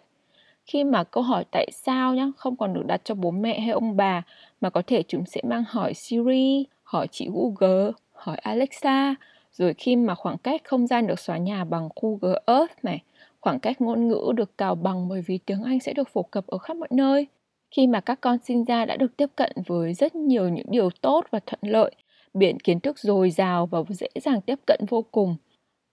khi 0.65 0.83
mà 0.83 1.03
câu 1.03 1.23
hỏi 1.23 1.43
tại 1.51 1.67
sao 1.73 2.15
nhá, 2.15 2.27
không 2.37 2.55
còn 2.55 2.73
được 2.73 2.85
đặt 2.87 3.01
cho 3.03 3.15
bố 3.15 3.31
mẹ 3.31 3.59
hay 3.59 3.69
ông 3.69 3.97
bà 3.97 4.21
mà 4.61 4.69
có 4.69 4.81
thể 4.87 5.03
chúng 5.07 5.25
sẽ 5.25 5.41
mang 5.43 5.63
hỏi 5.67 5.93
Siri, 5.93 6.65
hỏi 6.83 7.07
chị 7.11 7.29
Google, 7.33 7.91
hỏi 8.13 8.37
Alexa, 8.37 9.15
rồi 9.51 9.73
khi 9.73 9.95
mà 9.95 10.15
khoảng 10.15 10.37
cách 10.37 10.61
không 10.63 10.87
gian 10.87 11.07
được 11.07 11.19
xóa 11.19 11.37
nhà 11.37 11.63
bằng 11.65 11.89
Google 12.01 12.39
Earth 12.47 12.73
này, 12.83 13.03
khoảng 13.41 13.59
cách 13.59 13.81
ngôn 13.81 14.07
ngữ 14.07 14.31
được 14.35 14.57
cào 14.57 14.75
bằng 14.75 15.07
bởi 15.09 15.21
vì 15.27 15.37
tiếng 15.45 15.63
Anh 15.63 15.79
sẽ 15.79 15.93
được 15.93 16.09
phổ 16.09 16.23
cập 16.23 16.47
ở 16.47 16.57
khắp 16.57 16.77
mọi 16.77 16.89
nơi. 16.91 17.27
Khi 17.71 17.87
mà 17.87 17.99
các 18.01 18.21
con 18.21 18.37
sinh 18.43 18.63
ra 18.65 18.85
đã 18.85 18.97
được 18.97 19.17
tiếp 19.17 19.29
cận 19.35 19.51
với 19.67 19.93
rất 19.93 20.15
nhiều 20.15 20.49
những 20.49 20.65
điều 20.69 20.89
tốt 21.01 21.25
và 21.31 21.39
thuận 21.45 21.59
lợi, 21.71 21.91
biển 22.33 22.59
kiến 22.59 22.79
thức 22.79 22.99
dồi 22.99 23.31
dào 23.31 23.65
và 23.65 23.79
dễ 23.89 24.07
dàng 24.21 24.41
tiếp 24.41 24.59
cận 24.67 24.79
vô 24.89 25.01
cùng, 25.11 25.35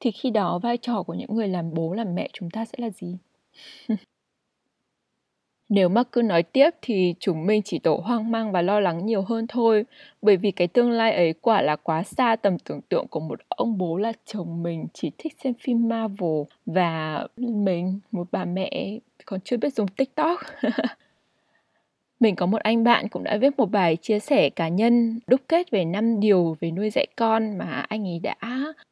thì 0.00 0.10
khi 0.10 0.30
đó 0.30 0.58
vai 0.58 0.76
trò 0.76 1.02
của 1.02 1.14
những 1.14 1.34
người 1.34 1.48
làm 1.48 1.74
bố 1.74 1.92
làm 1.94 2.14
mẹ 2.14 2.28
chúng 2.32 2.50
ta 2.50 2.64
sẽ 2.64 2.74
là 2.78 2.90
gì? 2.90 3.18
Nếu 5.68 5.88
mà 5.88 6.02
cứ 6.12 6.22
nói 6.22 6.42
tiếp 6.42 6.70
thì 6.82 7.14
chúng 7.20 7.46
mình 7.46 7.62
chỉ 7.62 7.78
tổ 7.78 7.96
hoang 8.04 8.30
mang 8.30 8.52
và 8.52 8.62
lo 8.62 8.80
lắng 8.80 9.06
nhiều 9.06 9.22
hơn 9.22 9.46
thôi, 9.46 9.84
bởi 10.22 10.36
vì 10.36 10.50
cái 10.50 10.68
tương 10.68 10.90
lai 10.90 11.12
ấy 11.12 11.32
quả 11.32 11.62
là 11.62 11.76
quá 11.76 12.02
xa 12.02 12.36
tầm 12.36 12.58
tưởng 12.58 12.80
tượng 12.88 13.06
của 13.08 13.20
một 13.20 13.40
ông 13.48 13.78
bố 13.78 13.96
là 13.96 14.12
chồng 14.26 14.62
mình 14.62 14.86
chỉ 14.94 15.10
thích 15.18 15.34
xem 15.44 15.54
phim 15.54 15.88
Marvel 15.88 16.42
và 16.66 17.26
mình, 17.36 18.00
một 18.12 18.26
bà 18.32 18.44
mẹ 18.44 18.98
còn 19.24 19.40
chưa 19.44 19.56
biết 19.56 19.74
dùng 19.74 19.88
TikTok. 19.88 20.40
mình 22.20 22.36
có 22.36 22.46
một 22.46 22.60
anh 22.62 22.84
bạn 22.84 23.08
cũng 23.08 23.24
đã 23.24 23.36
viết 23.36 23.58
một 23.58 23.70
bài 23.70 23.96
chia 23.96 24.18
sẻ 24.18 24.50
cá 24.50 24.68
nhân 24.68 25.20
đúc 25.26 25.40
kết 25.48 25.70
về 25.70 25.84
năm 25.84 26.20
điều 26.20 26.56
về 26.60 26.70
nuôi 26.70 26.90
dạy 26.90 27.06
con 27.16 27.58
mà 27.58 27.84
anh 27.88 28.06
ấy 28.06 28.20
đã 28.22 28.36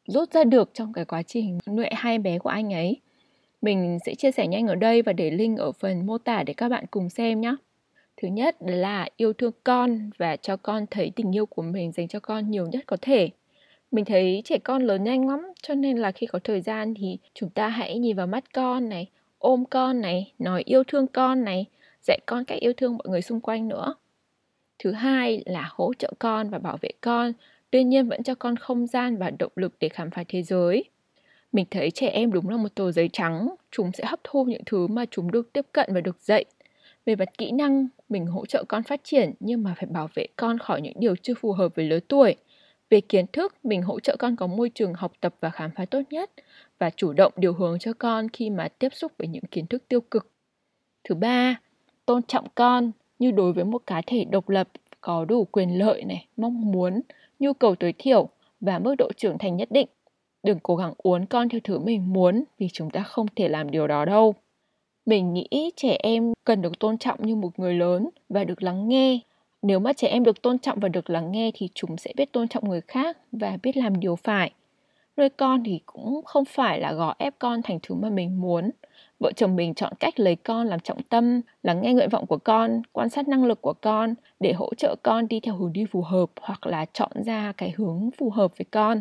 rút 0.07 0.33
ra 0.33 0.45
được 0.45 0.71
trong 0.75 0.93
cái 0.93 1.05
quá 1.05 1.23
trình 1.23 1.59
nuôi 1.67 1.87
hai 1.93 2.19
bé 2.19 2.39
của 2.39 2.51
anh 2.51 2.73
ấy. 2.75 3.01
Mình 3.65 3.99
sẽ 4.07 4.15
chia 4.15 4.31
sẻ 4.31 4.47
nhanh 4.47 4.67
ở 4.67 4.75
đây 4.75 5.03
và 5.03 5.13
để 5.13 5.31
link 5.31 5.59
ở 5.59 5.73
phần 5.73 6.07
mô 6.07 6.19
tả 6.19 6.43
để 6.43 6.55
các 6.55 6.69
bạn 6.69 6.85
cùng 6.91 7.09
xem 7.09 7.41
nhé. 7.41 7.57
Thứ 8.17 8.29
nhất 8.29 8.57
là 8.61 9.09
yêu 9.17 9.33
thương 9.33 9.53
con 9.65 10.11
và 10.19 10.37
cho 10.37 10.57
con 10.57 10.87
thấy 10.91 11.13
tình 11.17 11.37
yêu 11.37 11.47
của 11.47 11.63
mình 11.63 11.93
dành 11.93 12.09
cho 12.09 12.21
con 12.21 12.51
nhiều 12.51 12.67
nhất 12.67 12.85
có 12.87 12.97
thể. 13.03 13.31
Mình 13.93 14.05
thấy 14.05 14.43
trẻ 14.45 14.59
con 14.59 14.83
lớn 14.83 15.05
nhanh 15.05 15.29
lắm, 15.29 15.53
cho 15.63 15.75
nên 15.75 15.99
là 15.99 16.13
khi 16.13 16.27
có 16.27 16.39
thời 16.45 16.61
gian 16.61 16.95
thì 16.95 17.19
chúng 17.35 17.51
ta 17.51 17.69
hãy 17.69 17.99
nhìn 17.99 18.17
vào 18.17 18.27
mắt 18.27 18.45
con 18.55 18.89
này, 18.89 19.11
ôm 19.39 19.65
con 19.71 20.01
này, 20.01 20.33
nói 20.39 20.63
yêu 20.67 20.85
thương 20.85 21.07
con 21.07 21.45
này, 21.45 21.67
dạy 22.03 22.19
con 22.27 22.45
cách 22.45 22.61
yêu 22.61 22.73
thương 22.77 22.97
mọi 22.97 23.09
người 23.09 23.23
xung 23.23 23.41
quanh 23.41 23.69
nữa. 23.69 23.95
Thứ 24.79 24.93
hai 24.93 25.43
là 25.47 25.69
hỗ 25.71 25.93
trợ 25.99 26.13
con 26.19 26.51
và 26.51 26.59
bảo 26.59 26.77
vệ 26.81 26.91
con, 27.01 27.33
tuy 27.71 27.85
nhiên 27.85 28.09
vẫn 28.09 28.23
cho 28.23 28.35
con 28.35 28.57
không 28.57 28.87
gian 28.87 29.17
và 29.17 29.31
động 29.39 29.53
lực 29.57 29.75
để 29.81 29.89
khám 29.89 30.11
phá 30.11 30.25
thế 30.29 30.43
giới. 30.43 30.85
Mình 31.55 31.67
thấy 31.71 31.91
trẻ 31.91 32.09
em 32.09 32.33
đúng 32.33 32.49
là 32.49 32.57
một 32.57 32.75
tờ 32.75 32.93
giấy 32.93 33.09
trắng, 33.13 33.49
chúng 33.71 33.93
sẽ 33.93 34.05
hấp 34.05 34.21
thu 34.25 34.45
những 34.45 34.63
thứ 34.67 34.87
mà 34.87 35.05
chúng 35.11 35.31
được 35.31 35.53
tiếp 35.53 35.67
cận 35.73 35.95
và 35.95 36.01
được 36.01 36.21
dạy. 36.21 36.45
Về 37.07 37.17
mặt 37.17 37.39
kỹ 37.39 37.53
năng, 37.53 37.87
mình 38.09 38.27
hỗ 38.27 38.47
trợ 38.47 38.65
con 38.69 38.83
phát 38.83 39.01
triển 39.05 39.33
nhưng 39.41 39.63
mà 39.63 39.75
phải 39.77 39.87
bảo 39.87 40.09
vệ 40.15 40.27
con 40.37 40.59
khỏi 40.59 40.81
những 40.81 41.01
điều 41.01 41.17
chưa 41.17 41.35
phù 41.35 41.53
hợp 41.53 41.75
với 41.75 41.85
lứa 41.85 42.01
tuổi. 42.01 42.37
Về 42.91 43.01
kiến 43.01 43.27
thức, 43.33 43.55
mình 43.65 43.83
hỗ 43.83 44.01
trợ 44.01 44.17
con 44.19 44.37
có 44.37 44.47
môi 44.47 44.71
trường 44.75 44.95
học 44.95 45.13
tập 45.21 45.35
và 45.41 45.51
khám 45.51 45.71
phá 45.77 45.85
tốt 45.85 46.01
nhất 46.11 46.31
và 46.79 46.91
chủ 46.91 47.13
động 47.13 47.33
điều 47.37 47.53
hướng 47.55 47.79
cho 47.79 47.93
con 47.99 48.29
khi 48.29 48.51
mà 48.51 48.69
tiếp 48.69 48.89
xúc 48.95 49.13
với 49.19 49.29
những 49.29 49.45
kiến 49.51 49.67
thức 49.67 49.83
tiêu 49.89 50.01
cực. 50.01 50.31
Thứ 51.09 51.15
ba, 51.15 51.61
tôn 52.07 52.23
trọng 52.23 52.47
con 52.55 52.91
như 53.19 53.31
đối 53.31 53.53
với 53.53 53.65
một 53.65 53.83
cá 53.87 54.03
thể 54.07 54.25
độc 54.25 54.49
lập 54.49 54.69
có 55.01 55.25
đủ 55.25 55.45
quyền 55.45 55.79
lợi 55.79 56.05
này, 56.05 56.27
mong 56.37 56.73
muốn, 56.73 57.01
nhu 57.39 57.53
cầu 57.53 57.75
tối 57.75 57.95
thiểu 57.99 58.29
và 58.61 58.79
mức 58.79 58.95
độ 58.99 59.13
trưởng 59.17 59.39
thành 59.39 59.57
nhất 59.57 59.69
định. 59.71 59.89
Đừng 60.45 60.59
cố 60.63 60.77
gắng 60.77 60.95
uốn 60.99 61.27
con 61.27 61.49
theo 61.49 61.61
thứ 61.65 61.79
mình 61.79 62.13
muốn 62.13 62.45
vì 62.59 62.69
chúng 62.73 62.91
ta 62.91 63.03
không 63.03 63.27
thể 63.37 63.49
làm 63.49 63.71
điều 63.71 63.87
đó 63.87 64.05
đâu. 64.05 64.35
Mình 65.07 65.35
nghĩ 65.35 65.71
trẻ 65.77 65.97
em 65.99 66.33
cần 66.45 66.63
được 66.63 66.79
tôn 66.79 66.99
trọng 66.99 67.27
như 67.27 67.37
một 67.37 67.59
người 67.59 67.75
lớn 67.75 68.09
và 68.29 68.45
được 68.45 68.63
lắng 68.63 68.89
nghe. 68.89 69.19
Nếu 69.63 69.79
mà 69.79 69.93
trẻ 69.93 70.09
em 70.09 70.25
được 70.25 70.43
tôn 70.43 70.59
trọng 70.59 70.81
và 70.81 70.89
được 70.89 71.11
lắng 71.11 71.33
nghe 71.33 71.51
thì 71.55 71.69
chúng 71.75 71.97
sẽ 71.97 72.13
biết 72.17 72.33
tôn 72.33 72.49
trọng 72.49 72.69
người 72.69 72.81
khác 72.81 73.19
và 73.33 73.59
biết 73.63 73.77
làm 73.77 74.01
điều 74.01 74.17
phải. 74.17 74.51
Nuôi 75.17 75.29
con 75.29 75.65
thì 75.65 75.81
cũng 75.87 76.23
không 76.25 76.45
phải 76.45 76.81
là 76.81 76.93
gò 76.93 77.15
ép 77.19 77.35
con 77.39 77.63
thành 77.63 77.79
thứ 77.83 77.95
mà 77.95 78.11
mình 78.11 78.41
muốn. 78.41 78.71
Vợ 79.21 79.33
chồng 79.37 79.57
mình 79.57 79.75
chọn 79.75 79.93
cách 80.01 80.21
lấy 80.21 80.37
con 80.37 80.67
làm 80.67 80.81
trọng 80.81 81.03
tâm, 81.03 81.41
lắng 81.63 81.83
nghe 81.83 81.93
nguyện 81.95 82.09
vọng 82.09 82.27
của 82.27 82.39
con, 82.39 82.83
quan 82.93 83.09
sát 83.09 83.29
năng 83.29 83.45
lực 83.45 83.63
của 83.63 83.75
con 83.81 84.15
để 84.41 84.53
hỗ 84.53 84.75
trợ 84.75 84.97
con 85.03 85.29
đi 85.29 85.41
theo 85.41 85.57
hướng 85.57 85.73
đi 85.73 85.85
phù 85.91 86.03
hợp 86.03 86.31
hoặc 86.41 86.67
là 86.67 86.85
chọn 86.93 87.13
ra 87.27 87.53
cái 87.57 87.75
hướng 87.77 88.11
phù 88.19 88.31
hợp 88.31 88.59
với 88.59 88.65
con. 88.71 89.01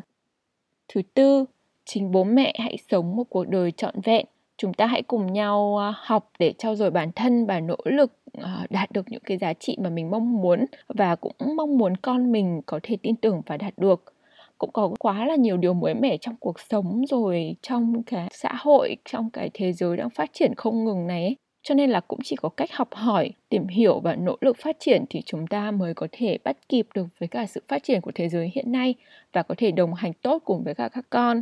Thứ 0.87 1.01
tư, 1.13 1.45
chính 1.85 2.11
bố 2.11 2.23
mẹ 2.23 2.53
hãy 2.59 2.77
sống 2.91 3.15
một 3.15 3.23
cuộc 3.29 3.47
đời 3.47 3.71
trọn 3.71 3.95
vẹn. 4.03 4.25
Chúng 4.57 4.73
ta 4.73 4.85
hãy 4.85 5.01
cùng 5.03 5.33
nhau 5.33 5.77
à, 5.77 5.93
học 5.97 6.31
để 6.39 6.53
trau 6.57 6.75
dồi 6.75 6.91
bản 6.91 7.11
thân 7.15 7.45
và 7.45 7.59
nỗ 7.59 7.77
lực 7.85 8.13
à, 8.33 8.67
đạt 8.69 8.91
được 8.91 9.05
những 9.09 9.21
cái 9.25 9.37
giá 9.37 9.53
trị 9.53 9.77
mà 9.81 9.89
mình 9.89 10.11
mong 10.11 10.41
muốn 10.41 10.65
và 10.87 11.15
cũng 11.15 11.33
mong 11.57 11.77
muốn 11.77 11.97
con 11.97 12.31
mình 12.31 12.61
có 12.65 12.79
thể 12.83 12.97
tin 13.03 13.15
tưởng 13.15 13.41
và 13.45 13.57
đạt 13.57 13.73
được 13.77 14.13
cũng 14.57 14.71
có 14.73 14.89
quá 14.99 15.25
là 15.25 15.35
nhiều 15.35 15.57
điều 15.57 15.73
mới 15.73 15.93
mẻ 15.93 16.17
trong 16.17 16.35
cuộc 16.39 16.59
sống 16.59 17.05
rồi 17.07 17.55
trong 17.61 18.03
cái 18.03 18.27
xã 18.31 18.53
hội 18.57 18.97
trong 19.05 19.29
cái 19.29 19.49
thế 19.53 19.73
giới 19.73 19.97
đang 19.97 20.09
phát 20.09 20.29
triển 20.33 20.53
không 20.57 20.83
ngừng 20.83 21.07
này 21.07 21.23
ấy 21.23 21.35
cho 21.63 21.75
nên 21.75 21.89
là 21.89 21.99
cũng 21.99 22.19
chỉ 22.23 22.35
có 22.35 22.49
cách 22.49 22.69
học 22.73 22.93
hỏi, 22.93 23.31
tìm 23.49 23.67
hiểu 23.67 23.99
và 23.99 24.15
nỗ 24.15 24.37
lực 24.41 24.57
phát 24.57 24.75
triển 24.79 25.05
thì 25.09 25.21
chúng 25.25 25.47
ta 25.47 25.71
mới 25.71 25.93
có 25.93 26.07
thể 26.11 26.37
bắt 26.43 26.57
kịp 26.69 26.87
được 26.93 27.05
với 27.19 27.27
cả 27.27 27.45
sự 27.45 27.61
phát 27.67 27.83
triển 27.83 28.01
của 28.01 28.11
thế 28.15 28.29
giới 28.29 28.51
hiện 28.55 28.71
nay 28.71 28.95
và 29.33 29.43
có 29.43 29.55
thể 29.57 29.71
đồng 29.71 29.93
hành 29.93 30.13
tốt 30.13 30.41
cùng 30.45 30.63
với 30.63 30.75
cả 30.75 30.89
các 30.89 31.05
con. 31.09 31.41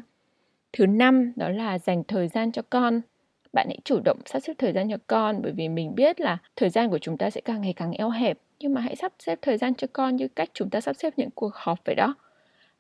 Thứ 0.74 0.86
năm, 0.86 1.34
đó 1.36 1.50
là 1.50 1.80
dành 1.80 2.04
thời 2.04 2.28
gian 2.28 2.52
cho 2.52 2.62
con. 2.70 3.02
Bạn 3.54 3.68
hãy 3.70 3.78
chủ 3.84 4.00
động 4.06 4.20
sắp 4.26 4.40
xếp 4.40 4.54
thời 4.58 4.74
gian 4.74 4.90
cho 4.90 4.98
con 5.08 5.42
bởi 5.42 5.52
vì 5.52 5.70
mình 5.70 5.96
biết 5.96 6.22
là 6.22 6.38
thời 6.56 6.70
gian 6.70 6.90
của 6.90 7.00
chúng 7.00 7.18
ta 7.18 7.30
sẽ 7.30 7.42
càng 7.42 7.62
ngày 7.62 7.74
càng 7.74 7.92
eo 7.92 8.10
hẹp, 8.10 8.38
nhưng 8.60 8.74
mà 8.74 8.82
hãy 8.82 8.96
sắp 8.96 9.12
xếp 9.20 9.40
thời 9.42 9.58
gian 9.58 9.76
cho 9.76 9.88
con 9.94 10.16
như 10.16 10.28
cách 10.28 10.50
chúng 10.54 10.70
ta 10.70 10.82
sắp 10.82 10.94
xếp 10.94 11.14
những 11.18 11.30
cuộc 11.36 11.56
họp 11.56 11.80
vậy 11.86 11.96
đó. 11.96 12.16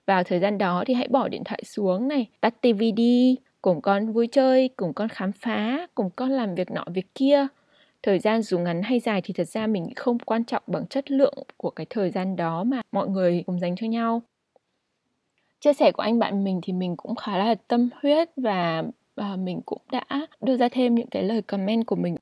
Vào 0.05 0.23
thời 0.23 0.39
gian 0.39 0.57
đó 0.57 0.83
thì 0.87 0.93
hãy 0.93 1.07
bỏ 1.07 1.27
điện 1.27 1.43
thoại 1.43 1.63
xuống 1.65 2.07
này, 2.07 2.25
tắt 2.41 2.61
tivi 2.61 2.91
đi 2.91 3.37
cùng 3.61 3.81
con 3.81 4.13
vui 4.13 4.27
chơi, 4.27 4.69
cùng 4.77 4.93
con 4.93 5.09
khám 5.09 5.31
phá, 5.31 5.87
cùng 5.95 6.09
con 6.15 6.29
làm 6.29 6.55
việc 6.55 6.71
nọ 6.71 6.85
việc 6.93 7.15
kia. 7.15 7.47
Thời 8.03 8.19
gian 8.19 8.41
dù 8.41 8.59
ngắn 8.59 8.81
hay 8.83 8.99
dài 8.99 9.21
thì 9.23 9.33
thật 9.33 9.47
ra 9.47 9.67
mình 9.67 9.89
không 9.95 10.19
quan 10.19 10.43
trọng 10.43 10.63
bằng 10.67 10.87
chất 10.87 11.11
lượng 11.11 11.43
của 11.57 11.69
cái 11.69 11.85
thời 11.89 12.11
gian 12.11 12.35
đó 12.35 12.63
mà 12.63 12.81
mọi 12.91 13.07
người 13.07 13.43
cùng 13.45 13.59
dành 13.59 13.75
cho 13.75 13.87
nhau. 13.87 14.21
Chia 15.59 15.73
sẻ 15.73 15.91
của 15.91 16.03
anh 16.03 16.19
bạn 16.19 16.43
mình 16.43 16.59
thì 16.63 16.73
mình 16.73 16.95
cũng 16.97 17.15
khá 17.15 17.37
là 17.37 17.55
tâm 17.67 17.89
huyết 18.01 18.29
và 18.37 18.83
và 19.15 19.35
mình 19.35 19.61
cũng 19.65 19.81
đã 19.91 20.27
đưa 20.41 20.57
ra 20.57 20.69
thêm 20.69 20.95
những 20.95 21.07
cái 21.07 21.23
lời 21.23 21.41
comment 21.41 21.85
của 21.85 21.95
mình. 21.95 22.15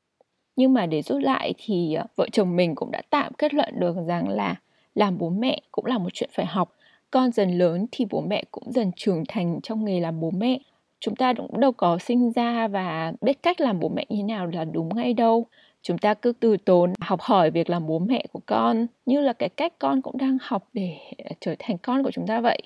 Nhưng 0.55 0.73
mà 0.73 0.85
để 0.85 1.01
rút 1.01 1.21
lại 1.21 1.53
thì 1.57 1.93
à, 1.93 2.05
vợ 2.15 2.27
chồng 2.31 2.55
mình 2.55 2.75
cũng 2.75 2.91
đã 2.91 3.01
tạm 3.09 3.33
kết 3.33 3.53
luận 3.53 3.79
được 3.79 3.95
rằng 4.07 4.29
là 4.29 4.55
làm 4.95 5.17
bố 5.17 5.29
mẹ 5.29 5.61
cũng 5.71 5.85
là 5.85 5.97
một 5.97 6.09
chuyện 6.13 6.29
phải 6.33 6.45
học. 6.45 6.75
Con 7.11 7.31
dần 7.31 7.57
lớn 7.57 7.85
thì 7.91 8.05
bố 8.09 8.21
mẹ 8.21 8.43
cũng 8.51 8.71
dần 8.71 8.91
trưởng 8.95 9.23
thành 9.27 9.59
trong 9.63 9.85
nghề 9.85 9.99
làm 9.99 10.19
bố 10.19 10.31
mẹ 10.31 10.59
chúng 10.99 11.15
ta 11.15 11.33
cũng 11.33 11.59
đâu 11.59 11.71
có 11.71 11.97
sinh 11.97 12.31
ra 12.31 12.67
và 12.67 13.13
biết 13.21 13.43
cách 13.43 13.61
làm 13.61 13.79
bố 13.79 13.89
mẹ 13.89 14.05
như 14.09 14.23
nào 14.23 14.47
là 14.47 14.65
đúng 14.65 14.95
ngay 14.95 15.13
đâu. 15.13 15.45
Chúng 15.81 15.97
ta 15.97 16.13
cứ 16.13 16.33
từ 16.39 16.57
tốn 16.57 16.93
học 17.01 17.21
hỏi 17.21 17.51
việc 17.51 17.69
làm 17.69 17.87
bố 17.87 17.99
mẹ 17.99 18.25
của 18.33 18.39
con 18.45 18.87
như 19.05 19.21
là 19.21 19.33
cái 19.33 19.49
cách 19.49 19.73
con 19.79 20.01
cũng 20.01 20.17
đang 20.17 20.37
học 20.41 20.69
để 20.73 20.97
ờ, 21.17 21.31
trở 21.39 21.55
thành 21.59 21.77
con 21.77 22.03
của 22.03 22.11
chúng 22.11 22.27
ta 22.27 22.41
vậy. 22.41 22.61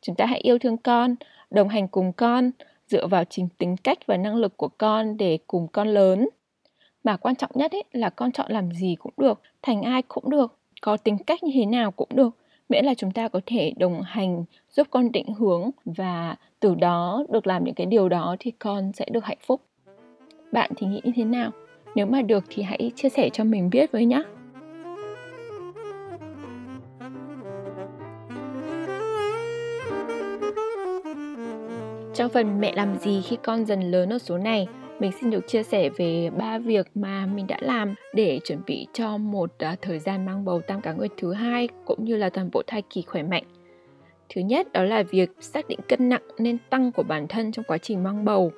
Chúng 0.00 0.14
ta 0.14 0.26
hãy 0.26 0.40
yêu 0.40 0.58
thương 0.58 0.76
con, 0.76 1.14
đồng 1.50 1.68
hành 1.68 1.88
cùng 1.88 2.12
con, 2.12 2.50
dựa 2.86 3.06
vào 3.06 3.24
chính 3.24 3.48
tính 3.58 3.76
cách 3.76 3.98
và 4.06 4.16
năng 4.16 4.36
lực 4.36 4.56
của 4.56 4.68
con 4.68 5.16
để 5.16 5.38
cùng 5.46 5.68
con 5.68 5.88
lớn. 5.88 6.28
Mà 7.04 7.16
quan 7.16 7.36
trọng 7.36 7.50
nhất 7.54 7.72
ấy 7.72 7.84
là 7.92 8.10
con 8.10 8.32
chọn 8.32 8.52
làm 8.52 8.72
gì 8.72 8.96
cũng 8.98 9.12
được, 9.16 9.40
thành 9.62 9.82
ai 9.82 10.02
cũng 10.02 10.30
được, 10.30 10.58
có 10.80 10.96
tính 10.96 11.18
cách 11.18 11.42
như 11.42 11.50
thế 11.54 11.66
nào 11.66 11.90
cũng 11.90 12.08
được 12.14 12.30
miễn 12.74 12.84
là 12.84 12.94
chúng 12.94 13.10
ta 13.10 13.28
có 13.28 13.40
thể 13.46 13.72
đồng 13.76 14.02
hành 14.02 14.44
giúp 14.70 14.86
con 14.90 15.12
định 15.12 15.34
hướng 15.34 15.70
và 15.84 16.36
từ 16.60 16.74
đó 16.74 17.24
được 17.28 17.46
làm 17.46 17.64
những 17.64 17.74
cái 17.74 17.86
điều 17.86 18.08
đó 18.08 18.36
thì 18.38 18.50
con 18.50 18.92
sẽ 18.92 19.06
được 19.10 19.24
hạnh 19.24 19.38
phúc. 19.46 19.60
Bạn 20.52 20.70
thì 20.76 20.86
nghĩ 20.86 21.00
như 21.04 21.12
thế 21.16 21.24
nào? 21.24 21.50
Nếu 21.94 22.06
mà 22.06 22.22
được 22.22 22.44
thì 22.48 22.62
hãy 22.62 22.90
chia 22.96 23.08
sẻ 23.08 23.30
cho 23.32 23.44
mình 23.44 23.70
biết 23.70 23.92
với 23.92 24.04
nhé 24.04 24.22
Trong 32.14 32.30
phần 32.30 32.60
mẹ 32.60 32.72
làm 32.72 32.98
gì 32.98 33.22
khi 33.22 33.36
con 33.42 33.64
dần 33.66 33.90
lớn 33.90 34.12
ở 34.12 34.18
số 34.18 34.38
này, 34.38 34.66
mình 35.04 35.12
xin 35.20 35.30
được 35.30 35.46
chia 35.46 35.62
sẻ 35.62 35.90
về 35.96 36.30
ba 36.30 36.58
việc 36.58 36.86
mà 36.94 37.26
mình 37.26 37.46
đã 37.46 37.58
làm 37.60 37.94
để 38.14 38.40
chuẩn 38.44 38.58
bị 38.66 38.86
cho 38.92 39.16
một 39.16 39.50
uh, 39.72 39.82
thời 39.82 39.98
gian 39.98 40.26
mang 40.26 40.44
bầu 40.44 40.60
tam 40.66 40.80
cá 40.80 40.92
nguyệt 40.92 41.10
thứ 41.16 41.32
hai 41.32 41.68
cũng 41.84 42.04
như 42.04 42.16
là 42.16 42.30
toàn 42.30 42.50
bộ 42.52 42.62
thai 42.66 42.82
kỳ 42.82 43.02
khỏe 43.02 43.22
mạnh. 43.22 43.44
Thứ 44.28 44.40
nhất 44.40 44.72
đó 44.72 44.82
là 44.82 45.02
việc 45.02 45.30
xác 45.40 45.68
định 45.68 45.78
cân 45.88 46.08
nặng 46.08 46.22
nên 46.38 46.58
tăng 46.70 46.92
của 46.92 47.02
bản 47.02 47.26
thân 47.28 47.52
trong 47.52 47.64
quá 47.64 47.78
trình 47.78 48.02
mang 48.02 48.24
bầu. 48.24 48.52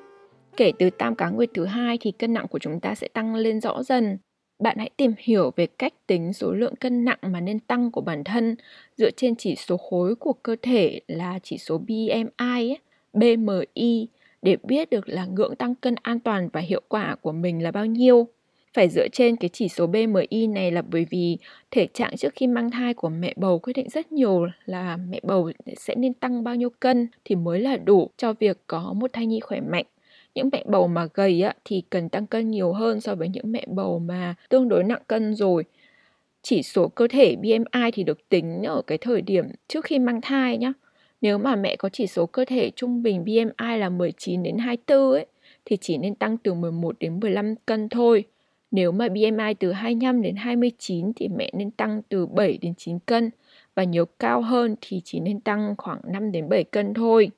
Kể 0.56 0.72
từ 0.78 0.90
tam 0.90 1.14
cá 1.14 1.28
nguyệt 1.28 1.50
thứ 1.54 1.64
hai 1.64 1.98
thì 2.00 2.10
cân 2.10 2.32
nặng 2.32 2.46
của 2.50 2.58
chúng 2.58 2.80
ta 2.80 2.94
sẽ 2.94 3.08
tăng 3.08 3.34
lên 3.34 3.60
rõ 3.60 3.82
dần. 3.82 4.18
Bạn 4.58 4.78
hãy 4.78 4.90
tìm 4.96 5.12
hiểu 5.18 5.52
về 5.56 5.66
cách 5.66 5.92
tính 6.06 6.32
số 6.32 6.52
lượng 6.52 6.76
cân 6.76 7.04
nặng 7.04 7.18
mà 7.22 7.40
nên 7.40 7.58
tăng 7.58 7.90
của 7.90 8.00
bản 8.00 8.24
thân 8.24 8.56
dựa 8.96 9.10
trên 9.10 9.36
chỉ 9.36 9.54
số 9.56 9.76
khối 9.76 10.14
của 10.14 10.32
cơ 10.32 10.56
thể 10.62 11.00
là 11.08 11.38
chỉ 11.42 11.58
số 11.58 11.78
BMI, 11.78 12.26
ấy, 12.36 12.78
BMI 13.12 14.08
để 14.46 14.56
biết 14.62 14.90
được 14.90 15.08
là 15.08 15.26
ngưỡng 15.26 15.56
tăng 15.56 15.74
cân 15.74 15.94
an 16.02 16.20
toàn 16.20 16.48
và 16.52 16.60
hiệu 16.60 16.82
quả 16.88 17.16
của 17.20 17.32
mình 17.32 17.62
là 17.62 17.70
bao 17.70 17.86
nhiêu. 17.86 18.28
Phải 18.74 18.88
dựa 18.88 19.08
trên 19.12 19.36
cái 19.36 19.50
chỉ 19.52 19.68
số 19.68 19.86
BMI 19.86 20.46
này 20.46 20.70
là 20.70 20.82
bởi 20.82 21.06
vì 21.10 21.38
thể 21.70 21.86
trạng 21.94 22.16
trước 22.16 22.32
khi 22.34 22.46
mang 22.46 22.70
thai 22.70 22.94
của 22.94 23.08
mẹ 23.08 23.34
bầu 23.36 23.58
quyết 23.58 23.72
định 23.72 23.88
rất 23.88 24.12
nhiều 24.12 24.46
là 24.64 24.96
mẹ 24.96 25.20
bầu 25.22 25.50
sẽ 25.76 25.94
nên 25.94 26.14
tăng 26.14 26.44
bao 26.44 26.54
nhiêu 26.54 26.70
cân 26.80 27.08
thì 27.24 27.34
mới 27.34 27.60
là 27.60 27.76
đủ 27.76 28.10
cho 28.16 28.32
việc 28.32 28.58
có 28.66 28.92
một 28.92 29.12
thai 29.12 29.26
nhi 29.26 29.40
khỏe 29.40 29.60
mạnh. 29.60 29.84
Những 30.34 30.48
mẹ 30.52 30.64
bầu 30.66 30.88
mà 30.88 31.06
gầy 31.14 31.42
á, 31.42 31.54
thì 31.64 31.82
cần 31.90 32.08
tăng 32.08 32.26
cân 32.26 32.50
nhiều 32.50 32.72
hơn 32.72 33.00
so 33.00 33.14
với 33.14 33.28
những 33.28 33.52
mẹ 33.52 33.64
bầu 33.68 33.98
mà 33.98 34.34
tương 34.48 34.68
đối 34.68 34.84
nặng 34.84 35.02
cân 35.06 35.34
rồi. 35.34 35.64
Chỉ 36.42 36.62
số 36.62 36.88
cơ 36.88 37.08
thể 37.08 37.36
BMI 37.36 37.90
thì 37.92 38.04
được 38.04 38.28
tính 38.28 38.62
ở 38.62 38.82
cái 38.86 38.98
thời 38.98 39.22
điểm 39.22 39.44
trước 39.68 39.84
khi 39.84 39.98
mang 39.98 40.20
thai 40.20 40.58
nhá 40.58 40.72
nếu 41.20 41.38
mà 41.38 41.56
mẹ 41.56 41.76
có 41.76 41.88
chỉ 41.88 42.06
số 42.06 42.26
cơ 42.26 42.44
thể 42.44 42.70
trung 42.76 43.02
bình 43.02 43.24
BMI 43.24 43.78
là 43.78 43.88
19 43.88 44.42
đến 44.42 44.58
24 44.58 45.12
ấy, 45.12 45.26
thì 45.64 45.76
chỉ 45.80 45.98
nên 45.98 46.14
tăng 46.14 46.36
từ 46.36 46.54
11 46.54 46.96
đến 47.00 47.20
15 47.20 47.54
cân 47.66 47.88
thôi. 47.88 48.24
Nếu 48.70 48.92
mà 48.92 49.08
BMI 49.08 49.54
từ 49.60 49.72
25 49.72 50.22
đến 50.22 50.36
29 50.36 51.12
thì 51.16 51.28
mẹ 51.28 51.50
nên 51.54 51.70
tăng 51.70 52.02
từ 52.08 52.26
7 52.26 52.58
đến 52.62 52.74
9 52.76 52.98
cân 52.98 53.30
và 53.74 53.84
nếu 53.84 54.04
cao 54.18 54.40
hơn 54.40 54.76
thì 54.80 55.00
chỉ 55.04 55.20
nên 55.20 55.40
tăng 55.40 55.74
khoảng 55.78 56.00
5 56.12 56.32
đến 56.32 56.48
7 56.48 56.64
cân 56.64 56.94
thôi. 56.94 57.30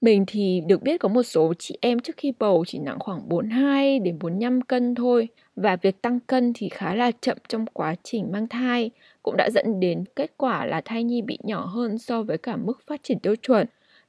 Mình 0.00 0.24
thì 0.26 0.62
được 0.66 0.82
biết 0.82 0.98
có 0.98 1.08
một 1.08 1.22
số 1.22 1.54
chị 1.58 1.78
em 1.80 2.00
trước 2.00 2.16
khi 2.16 2.32
bầu 2.38 2.64
chỉ 2.66 2.78
nặng 2.78 2.98
khoảng 2.98 3.28
42 3.28 3.98
đến 3.98 4.18
45 4.18 4.62
cân 4.62 4.94
thôi 4.94 5.28
và 5.56 5.76
việc 5.76 6.02
tăng 6.02 6.20
cân 6.20 6.52
thì 6.54 6.68
khá 6.68 6.94
là 6.94 7.10
chậm 7.20 7.36
trong 7.48 7.66
quá 7.72 7.94
trình 8.02 8.32
mang 8.32 8.48
thai 8.48 8.90
cũng 9.22 9.36
đã 9.36 9.50
dẫn 9.50 9.80
đến 9.80 10.04
kết 10.16 10.32
quả 10.36 10.66
là 10.66 10.80
thai 10.80 11.04
nhi 11.04 11.22
bị 11.22 11.38
nhỏ 11.42 11.66
hơn 11.66 11.98
so 11.98 12.22
với 12.22 12.38
cả 12.38 12.56
mức 12.56 12.80
phát 12.86 13.02
triển 13.02 13.18
tiêu 13.18 13.36
chuẩn. 13.36 13.66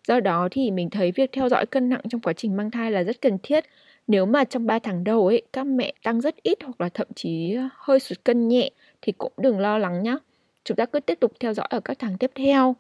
Do 0.07 0.19
đó 0.19 0.47
thì 0.51 0.71
mình 0.71 0.89
thấy 0.89 1.11
việc 1.11 1.31
theo 1.31 1.49
dõi 1.49 1.65
cân 1.65 1.89
nặng 1.89 2.01
trong 2.09 2.21
quá 2.21 2.33
trình 2.33 2.57
mang 2.57 2.71
thai 2.71 2.91
là 2.91 3.03
rất 3.03 3.21
cần 3.21 3.37
thiết. 3.43 3.65
Nếu 4.07 4.25
mà 4.25 4.43
trong 4.43 4.65
3 4.65 4.79
tháng 4.79 5.03
đầu 5.03 5.27
ấy, 5.27 5.41
các 5.53 5.63
mẹ 5.63 5.93
tăng 6.03 6.21
rất 6.21 6.35
ít 6.43 6.57
hoặc 6.63 6.81
là 6.81 6.89
thậm 6.89 7.07
chí 7.15 7.55
hơi 7.75 7.99
sụt 7.99 8.17
cân 8.23 8.47
nhẹ 8.47 8.69
thì 9.01 9.11
cũng 9.11 9.33
đừng 9.37 9.59
lo 9.59 9.77
lắng 9.77 10.03
nhé. 10.03 10.17
Chúng 10.63 10.77
ta 10.77 10.85
cứ 10.85 10.99
tiếp 10.99 11.19
tục 11.19 11.33
theo 11.39 11.53
dõi 11.53 11.67
ở 11.69 11.79
các 11.79 11.99
tháng 11.99 12.17
tiếp 12.17 12.31
theo. 12.35 12.75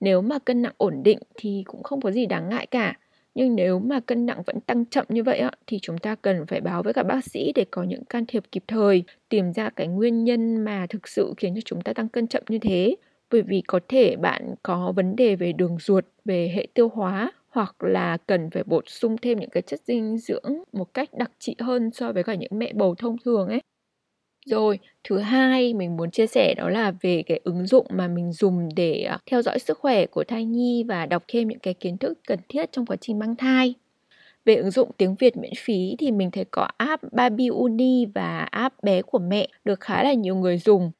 Nếu 0.00 0.22
mà 0.22 0.38
cân 0.38 0.62
nặng 0.62 0.74
ổn 0.76 1.02
định 1.02 1.18
thì 1.34 1.62
cũng 1.66 1.82
không 1.82 2.00
có 2.00 2.10
gì 2.10 2.26
đáng 2.26 2.48
ngại 2.48 2.66
cả. 2.66 2.94
Nhưng 3.38 3.56
nếu 3.56 3.78
mà 3.78 4.00
cân 4.00 4.26
nặng 4.26 4.42
vẫn 4.46 4.60
tăng 4.60 4.84
chậm 4.86 5.06
như 5.08 5.22
vậy 5.22 5.38
á, 5.38 5.50
thì 5.66 5.78
chúng 5.82 5.98
ta 5.98 6.14
cần 6.14 6.46
phải 6.46 6.60
báo 6.60 6.82
với 6.82 6.92
các 6.92 7.02
bác 7.02 7.24
sĩ 7.24 7.52
để 7.54 7.64
có 7.70 7.82
những 7.82 8.04
can 8.04 8.26
thiệp 8.26 8.42
kịp 8.52 8.64
thời, 8.68 9.04
tìm 9.28 9.52
ra 9.52 9.70
cái 9.70 9.86
nguyên 9.88 10.24
nhân 10.24 10.56
mà 10.64 10.86
thực 10.90 11.08
sự 11.08 11.34
khiến 11.36 11.54
cho 11.54 11.60
chúng 11.64 11.80
ta 11.80 11.92
tăng 11.92 12.08
cân 12.08 12.26
chậm 12.26 12.42
như 12.48 12.58
thế. 12.58 12.96
Bởi 13.30 13.42
vì 13.42 13.62
có 13.66 13.80
thể 13.88 14.16
bạn 14.16 14.54
có 14.62 14.92
vấn 14.96 15.16
đề 15.16 15.36
về 15.36 15.52
đường 15.52 15.76
ruột, 15.80 16.04
về 16.24 16.52
hệ 16.54 16.66
tiêu 16.74 16.88
hóa 16.88 17.32
hoặc 17.48 17.82
là 17.84 18.16
cần 18.26 18.50
phải 18.50 18.62
bổ 18.66 18.80
sung 18.86 19.16
thêm 19.22 19.38
những 19.40 19.50
cái 19.50 19.62
chất 19.62 19.80
dinh 19.86 20.18
dưỡng 20.18 20.62
một 20.72 20.94
cách 20.94 21.08
đặc 21.18 21.30
trị 21.38 21.56
hơn 21.58 21.90
so 21.90 22.12
với 22.12 22.22
cả 22.24 22.34
những 22.34 22.50
mẹ 22.58 22.72
bầu 22.72 22.94
thông 22.94 23.16
thường 23.24 23.48
ấy. 23.48 23.60
Rồi, 24.50 24.78
thứ 25.04 25.18
hai 25.18 25.74
mình 25.74 25.96
muốn 25.96 26.10
chia 26.10 26.26
sẻ 26.26 26.54
đó 26.54 26.68
là 26.68 26.92
về 27.00 27.22
cái 27.26 27.40
ứng 27.44 27.66
dụng 27.66 27.86
mà 27.90 28.08
mình 28.08 28.32
dùng 28.32 28.68
để 28.76 29.02
à, 29.02 29.18
theo 29.30 29.42
dõi 29.42 29.58
sức 29.58 29.78
khỏe 29.78 30.06
của 30.06 30.24
thai 30.24 30.44
nhi 30.44 30.84
và 30.88 31.06
đọc 31.06 31.22
thêm 31.28 31.48
những 31.48 31.58
cái 31.58 31.74
kiến 31.74 31.98
thức 31.98 32.18
cần 32.28 32.38
thiết 32.48 32.72
trong 32.72 32.86
quá 32.86 32.96
trình 33.00 33.18
mang 33.18 33.36
thai. 33.36 33.74
Về 34.44 34.54
ứng 34.56 34.70
dụng 34.70 34.90
tiếng 34.96 35.14
Việt 35.20 35.36
miễn 35.36 35.52
phí 35.58 35.96
thì 35.98 36.10
mình 36.10 36.30
thấy 36.30 36.44
có 36.50 36.68
app 36.78 37.02
Baby 37.12 37.48
Uni 37.48 38.06
và 38.06 38.38
app 38.50 38.84
bé 38.84 39.02
của 39.02 39.18
mẹ 39.18 39.48
được 39.64 39.80
khá 39.80 40.02
là 40.04 40.12
nhiều 40.12 40.36
người 40.36 40.58
dùng. 40.58 40.90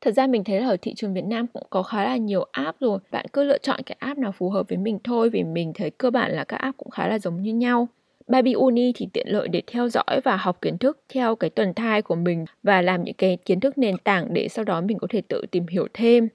Thật 0.00 0.12
ra 0.16 0.26
mình 0.26 0.44
thấy 0.44 0.60
là 0.60 0.68
ở 0.68 0.76
thị 0.82 0.94
trường 0.96 1.14
Việt 1.14 1.24
Nam 1.24 1.46
cũng 1.48 1.66
có 1.70 1.82
khá 1.82 2.04
là 2.04 2.16
nhiều 2.16 2.46
app 2.52 2.80
rồi. 2.80 2.98
Bạn 3.10 3.26
cứ 3.32 3.44
lựa 3.44 3.58
chọn 3.58 3.80
cái 3.86 3.96
app 4.00 4.18
nào 4.18 4.32
phù 4.32 4.50
hợp 4.50 4.68
với 4.68 4.78
mình 4.78 4.98
thôi 5.04 5.30
vì 5.30 5.44
mình 5.44 5.72
thấy 5.74 5.90
cơ 5.90 6.10
bản 6.10 6.32
là 6.32 6.44
các 6.44 6.56
app 6.56 6.76
cũng 6.78 6.90
khá 6.90 7.08
là 7.08 7.18
giống 7.18 7.42
như 7.42 7.54
nhau. 7.54 7.88
Baby 8.26 8.52
Uni 8.52 8.92
thì 8.94 9.08
tiện 9.12 9.26
lợi 9.28 9.48
để 9.48 9.62
theo 9.66 9.88
dõi 9.88 10.20
và 10.24 10.36
học 10.36 10.62
kiến 10.62 10.78
thức 10.78 11.00
theo 11.08 11.36
cái 11.36 11.50
tuần 11.50 11.74
thai 11.74 12.02
của 12.02 12.14
mình 12.14 12.44
và 12.62 12.82
làm 12.82 13.04
những 13.04 13.14
cái 13.14 13.38
kiến 13.44 13.60
thức 13.60 13.78
nền 13.78 13.98
tảng 13.98 14.34
để 14.34 14.48
sau 14.48 14.64
đó 14.64 14.80
mình 14.80 14.98
có 14.98 15.06
thể 15.10 15.22
tự 15.28 15.46
tìm 15.50 15.66
hiểu 15.66 15.88
thêm. 15.94 16.28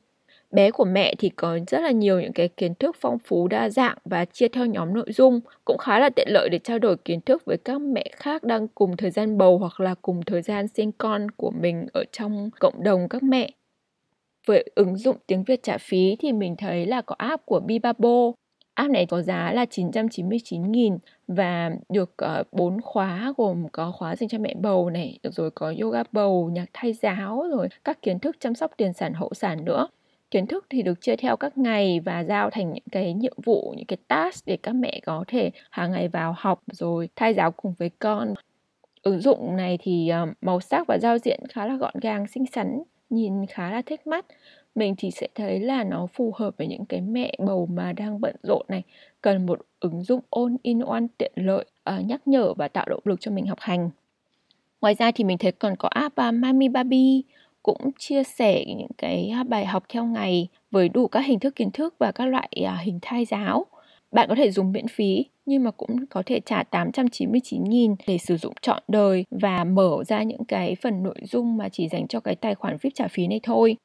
Bé 0.52 0.72
của 0.72 0.86
mẹ 0.86 1.16
thì 1.16 1.30
có 1.30 1.60
rất 1.68 1.80
là 1.80 1.92
nhiều 1.92 2.22
những 2.22 2.34
cái 2.34 2.48
kiến 2.48 2.76
thức 2.76 2.96
phong 3.00 3.20
phú 3.20 3.48
đa 3.48 3.70
dạng 3.70 3.98
và 4.06 4.26
chia 4.26 4.48
theo 4.48 4.66
nhóm 4.66 4.94
nội 4.94 5.12
dung, 5.12 5.40
cũng 5.66 5.78
khá 5.78 6.00
là 6.00 6.10
tiện 6.10 6.28
lợi 6.32 6.50
để 6.50 6.60
trao 6.60 6.80
đổi 6.80 6.98
kiến 6.98 7.22
thức 7.22 7.46
với 7.46 7.58
các 7.58 7.82
mẹ 7.82 8.12
khác 8.16 8.44
đang 8.44 8.68
cùng 8.68 8.98
thời 8.98 9.12
gian 9.12 9.38
bầu 9.38 9.58
hoặc 9.58 9.80
là 9.80 9.96
cùng 10.02 10.22
thời 10.26 10.42
gian 10.42 10.68
sinh 10.68 10.92
con 10.92 11.32
của 11.32 11.52
mình 11.52 11.88
ở 11.94 12.04
trong 12.12 12.50
cộng 12.60 12.84
đồng 12.84 13.10
các 13.10 13.24
mẹ. 13.24 13.52
Với 14.46 14.72
ứng 14.76 14.98
dụng 14.98 15.18
tiếng 15.28 15.44
Việt 15.44 15.64
trả 15.64 15.78
phí 15.78 16.16
thì 16.20 16.32
mình 16.32 16.56
thấy 16.56 16.86
là 16.86 17.02
có 17.02 17.16
app 17.18 17.46
của 17.46 17.60
Bibabo 17.60 18.32
App 18.80 18.92
này 18.92 19.06
có 19.06 19.22
giá 19.22 19.52
là 19.54 19.66
999.000 19.66 20.98
và 21.28 21.72
được 21.90 22.18
ờ, 22.18 22.40
uh, 22.40 22.54
4 22.54 22.82
khóa 22.82 23.34
gồm 23.38 23.68
có 23.72 23.92
khóa 23.92 24.16
dành 24.16 24.30
cho 24.30 24.38
mẹ 24.38 24.54
bầu 24.62 24.90
này, 24.90 25.20
rồi 25.24 25.52
có 25.52 25.74
yoga 25.82 26.04
bầu, 26.12 26.50
nhạc 26.54 26.66
thai 26.74 26.94
giáo, 26.94 27.48
rồi 27.52 27.68
các 27.84 28.02
kiến 28.02 28.20
thức 28.20 28.36
chăm 28.40 28.56
sóc 28.56 28.72
tiền 28.78 28.94
sản 28.94 29.14
hậu 29.14 29.34
sản 29.34 29.66
nữa. 29.66 29.88
Kiến 30.32 30.48
thức 30.48 30.66
thì 30.70 30.82
được 30.82 31.02
chia 31.02 31.16
theo 31.16 31.38
các 31.38 31.58
ngày 31.58 32.00
và 32.00 32.24
giao 32.24 32.50
thành 32.50 32.74
những 32.74 32.84
cái 32.92 33.14
nhiệm 33.14 33.38
vụ, 33.46 33.74
những 33.78 33.86
cái 33.86 33.98
task 34.08 34.46
để 34.46 34.58
các 34.64 34.74
mẹ 34.76 35.00
có 35.06 35.24
thể 35.28 35.52
hàng 35.70 35.92
ngày 35.92 36.08
vào 36.08 36.36
học 36.38 36.62
rồi 36.72 37.10
thai 37.16 37.34
giáo 37.34 37.52
cùng 37.52 37.74
với 37.78 37.90
con. 38.00 38.34
Ứng 39.02 39.20
dụng 39.20 39.58
này 39.58 39.78
thì 39.82 40.12
uh, 40.24 40.30
màu 40.42 40.62
sắc 40.62 40.88
và 40.88 40.98
giao 40.98 41.18
diện 41.18 41.40
khá 41.50 41.66
là 41.66 41.76
gọn 41.76 41.94
gàng, 42.02 42.28
xinh 42.28 42.46
xắn, 42.46 42.84
nhìn 43.10 43.46
khá 43.46 43.72
là 43.72 43.82
thích 43.86 44.08
mắt 44.08 44.26
mình 44.76 44.96
thì 44.98 45.12
sẽ 45.12 45.28
thấy 45.36 45.60
là 45.60 45.84
nó 45.84 46.08
phù 46.14 46.34
hợp 46.36 46.58
với 46.58 46.68
những 46.68 46.86
cái 46.86 47.02
mẹ 47.02 47.34
bầu 47.40 47.66
mà 47.74 47.94
đang 47.94 48.22
bận 48.22 48.36
rộn 48.44 48.66
này. 48.68 48.84
Cần 49.22 49.46
một 49.46 49.60
ứng 49.80 50.04
dụng 50.04 50.22
all 50.32 50.56
in 50.62 50.80
one 50.80 51.06
tiện 51.18 51.32
lợi 51.36 51.66
uh, 51.90 52.06
nhắc 52.06 52.28
nhở 52.28 52.54
và 52.54 52.68
tạo 52.68 52.86
động 52.90 53.02
lực 53.06 53.22
cho 53.22 53.32
mình 53.32 53.48
học 53.48 53.60
hành. 53.62 53.90
Ngoài 54.82 54.94
ra 54.94 55.12
thì 55.12 55.24
mình 55.24 55.38
thấy 55.38 55.52
còn 55.52 55.76
có 55.76 55.90
app 55.90 56.16
uh, 56.28 56.34
Mami 56.34 56.68
Baby 56.68 57.24
cũng 57.64 57.92
chia 58.00 58.24
sẻ 58.24 58.66
những 58.66 58.92
cái 58.98 59.30
à, 59.30 59.44
bài 59.44 59.66
học 59.66 59.84
theo 59.90 60.06
ngày 60.06 60.48
với 60.72 60.90
đủ 60.90 61.08
các 61.08 61.26
hình 61.26 61.40
thức 61.40 61.56
kiến 61.56 61.72
thức 61.72 61.96
và 62.00 62.12
các 62.12 62.26
loại 62.26 62.50
uh, 62.64 62.80
hình 62.82 63.00
thai 63.02 63.26
giáo. 63.26 63.66
Bạn 64.12 64.30
có 64.30 64.36
thể 64.36 64.52
dùng 64.52 64.72
miễn 64.72 64.88
phí 64.88 65.26
nhưng 65.46 65.64
mà 65.64 65.72
cũng 65.72 66.06
có 66.06 66.24
thể 66.26 66.40
trả 66.40 66.64
899.000 66.72 67.96
để 68.08 68.18
sử 68.18 68.38
dụng 68.38 68.54
trọn 68.62 68.84
đời 68.88 69.26
và 69.32 69.64
mở 69.64 70.04
ra 70.08 70.24
những 70.24 70.46
cái 70.46 70.76
phần 70.82 71.04
nội 71.04 71.16
dung 71.24 71.58
mà 71.58 71.70
chỉ 71.70 71.88
dành 71.90 72.08
cho 72.08 72.20
cái 72.20 72.36
tài 72.36 72.56
khoản 72.56 72.78
VIP 72.82 72.94
trả 72.96 73.08
phí 73.08 73.28
này 73.28 73.40
thôi. 73.44 73.76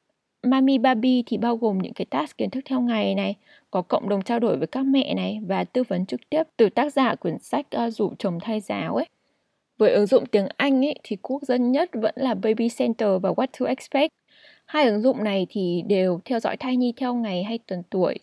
Mami 0.45 0.77
Baby 0.77 1.23
thì 1.25 1.37
bao 1.37 1.57
gồm 1.57 1.77
những 1.77 1.93
cái 1.93 2.05
task 2.05 2.37
kiến 2.37 2.49
thức 2.49 2.61
theo 2.65 2.81
ngày 2.81 3.15
này, 3.15 3.35
có 3.71 3.81
cộng 3.81 4.09
đồng 4.09 4.21
trao 4.21 4.39
đổi 4.39 4.57
với 4.57 4.67
các 4.67 4.85
mẹ 4.85 5.13
này 5.13 5.39
và 5.47 5.63
tư 5.63 5.83
vấn 5.83 6.05
trực 6.05 6.29
tiếp 6.29 6.43
từ 6.57 6.69
tác 6.69 6.93
giả 6.93 7.15
quyển 7.15 7.39
sách 7.39 7.65
ờ, 7.71 7.85
uh, 7.85 7.93
rủ 7.93 8.13
chồng 8.19 8.39
thay 8.41 8.59
giáo 8.59 8.95
ấy. 8.95 9.05
Với 9.77 9.93
ứng 9.93 10.05
dụng 10.05 10.25
tiếng 10.25 10.47
Anh 10.57 10.85
ấy, 10.85 10.95
thì 11.03 11.15
quốc 11.21 11.43
dân 11.43 11.71
nhất 11.71 11.89
vẫn 11.93 12.13
là 12.17 12.33
Baby 12.33 12.69
Center 12.77 13.09
và 13.21 13.31
What 13.31 13.47
to 13.59 13.65
Expect. 13.65 14.13
Hai 14.65 14.85
ứng 14.85 15.01
dụng 15.01 15.23
này 15.23 15.47
thì 15.49 15.83
đều 15.87 16.19
theo 16.25 16.39
dõi 16.39 16.57
thai 16.57 16.77
nhi 16.77 16.93
theo 16.97 17.13
ngày 17.13 17.43
hay 17.43 17.59
tuần 17.67 17.83
tuổi, 17.89 18.15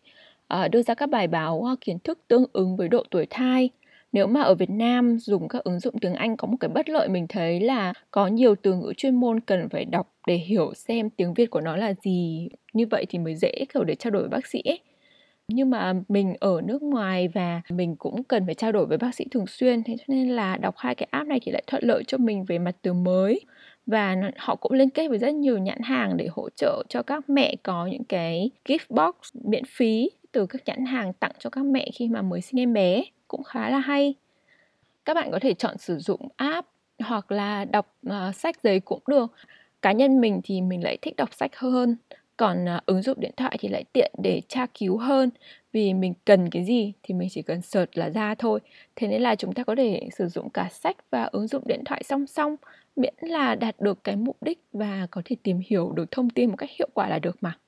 uh, 0.54 0.70
đưa 0.70 0.82
ra 0.82 0.94
các 0.94 1.10
bài 1.10 1.26
báo 1.28 1.56
uh, 1.72 1.80
kiến 1.80 1.98
thức 1.98 2.18
tương 2.28 2.44
ứng 2.52 2.76
với 2.76 2.88
độ 2.88 3.04
tuổi 3.10 3.26
thai 3.30 3.70
nếu 4.12 4.26
mà 4.26 4.42
ở 4.42 4.54
Việt 4.54 4.70
Nam 4.70 5.18
dùng 5.18 5.48
các 5.48 5.64
ứng 5.64 5.80
dụng 5.80 5.98
tiếng 6.00 6.14
Anh 6.14 6.36
có 6.36 6.48
một 6.48 6.56
cái 6.60 6.68
bất 6.68 6.88
lợi 6.88 7.08
mình 7.08 7.26
thấy 7.28 7.60
là 7.60 7.92
có 8.10 8.26
nhiều 8.26 8.54
từ 8.62 8.74
ngữ 8.74 8.92
chuyên 8.96 9.14
môn 9.14 9.40
cần 9.40 9.68
phải 9.68 9.84
đọc 9.84 10.14
để 10.26 10.34
hiểu 10.36 10.74
xem 10.74 11.10
tiếng 11.10 11.34
Việt 11.34 11.50
của 11.50 11.60
nó 11.60 11.76
là 11.76 11.94
gì. 11.94 12.48
Như 12.72 12.86
vậy 12.90 13.06
thì 13.08 13.18
mới 13.18 13.34
dễ 13.36 13.52
kiểu 13.74 13.84
để 13.84 13.94
trao 13.94 14.10
đổi 14.10 14.22
với 14.22 14.30
bác 14.30 14.46
sĩ 14.46 14.62
ấy. 14.64 14.80
nhưng 15.48 15.70
mà 15.70 15.94
mình 16.08 16.34
ở 16.40 16.60
nước 16.64 16.82
ngoài 16.82 17.28
và 17.28 17.62
mình 17.70 17.96
cũng 17.96 18.24
cần 18.24 18.46
phải 18.46 18.54
trao 18.54 18.72
đổi 18.72 18.86
với 18.86 18.98
bác 18.98 19.14
sĩ 19.14 19.24
thường 19.30 19.46
xuyên, 19.46 19.82
thế 19.84 19.96
cho 19.98 20.04
nên 20.08 20.28
là 20.28 20.56
đọc 20.56 20.74
hai 20.78 20.94
cái 20.94 21.08
app 21.10 21.28
này 21.28 21.40
thì 21.42 21.52
lại 21.52 21.62
thuận 21.66 21.84
lợi 21.84 22.04
cho 22.06 22.18
mình 22.18 22.44
về 22.44 22.58
mặt 22.58 22.76
từ 22.82 22.92
mới. 22.92 23.40
Và 23.86 24.16
họ 24.38 24.56
cũng 24.56 24.72
liên 24.72 24.90
kết 24.90 25.08
với 25.08 25.18
rất 25.18 25.34
nhiều 25.34 25.58
nhãn 25.58 25.78
hàng 25.82 26.16
để 26.16 26.28
hỗ 26.30 26.48
trợ 26.56 26.82
cho 26.88 27.02
các 27.02 27.30
mẹ 27.30 27.56
có 27.62 27.86
những 27.86 28.04
cái 28.04 28.50
gift 28.68 28.86
box 28.88 29.14
miễn 29.44 29.64
phí 29.68 30.10
từ 30.32 30.46
các 30.46 30.62
nhãn 30.66 30.84
hàng 30.86 31.12
tặng 31.12 31.32
cho 31.38 31.50
các 31.50 31.64
mẹ 31.64 31.90
khi 31.94 32.08
mà 32.08 32.22
mới 32.22 32.40
sinh 32.40 32.60
em 32.60 32.72
bé 32.72 33.02
cũng 33.32 33.42
khá 33.44 33.70
là 33.70 33.78
hay. 33.78 34.14
Các 35.04 35.14
bạn 35.14 35.30
có 35.32 35.38
thể 35.42 35.54
chọn 35.54 35.78
sử 35.78 35.98
dụng 35.98 36.28
app 36.36 36.68
hoặc 37.04 37.32
là 37.32 37.64
đọc 37.64 37.94
uh, 38.06 38.34
sách 38.34 38.56
giấy 38.62 38.80
cũng 38.80 39.02
được. 39.06 39.32
Cá 39.82 39.92
nhân 39.92 40.20
mình 40.20 40.40
thì 40.44 40.60
mình 40.60 40.84
lại 40.84 40.98
thích 41.02 41.16
đọc 41.16 41.34
sách 41.34 41.56
hơn. 41.56 41.96
Còn 42.36 42.64
uh, 42.64 42.86
ứng 42.86 43.02
dụng 43.02 43.20
điện 43.20 43.32
thoại 43.36 43.56
thì 43.60 43.68
lại 43.68 43.84
tiện 43.92 44.12
để 44.22 44.42
tra 44.48 44.66
cứu 44.78 44.98
hơn. 44.98 45.30
Vì 45.72 45.94
mình 45.94 46.14
cần 46.24 46.50
cái 46.50 46.64
gì 46.64 46.92
thì 47.02 47.14
mình 47.14 47.28
chỉ 47.30 47.42
cần 47.42 47.62
search 47.62 47.98
là 47.98 48.10
ra 48.10 48.34
thôi. 48.34 48.60
Thế 48.96 49.08
nên 49.08 49.22
là 49.22 49.34
chúng 49.34 49.52
ta 49.54 49.64
có 49.64 49.74
thể 49.76 50.08
sử 50.16 50.28
dụng 50.28 50.50
cả 50.50 50.68
sách 50.72 50.96
và 51.10 51.24
ứng 51.24 51.46
dụng 51.46 51.62
điện 51.66 51.82
thoại 51.84 52.02
song 52.02 52.26
song 52.26 52.56
miễn 52.96 53.14
là 53.20 53.54
đạt 53.54 53.80
được 53.80 54.04
cái 54.04 54.16
mục 54.16 54.36
đích 54.42 54.60
và 54.72 55.06
có 55.10 55.22
thể 55.24 55.36
tìm 55.42 55.60
hiểu 55.66 55.92
được 55.92 56.10
thông 56.10 56.30
tin 56.30 56.50
một 56.50 56.56
cách 56.56 56.70
hiệu 56.78 56.88
quả 56.94 57.08
là 57.08 57.18
được 57.18 57.36
mà. 57.40 57.58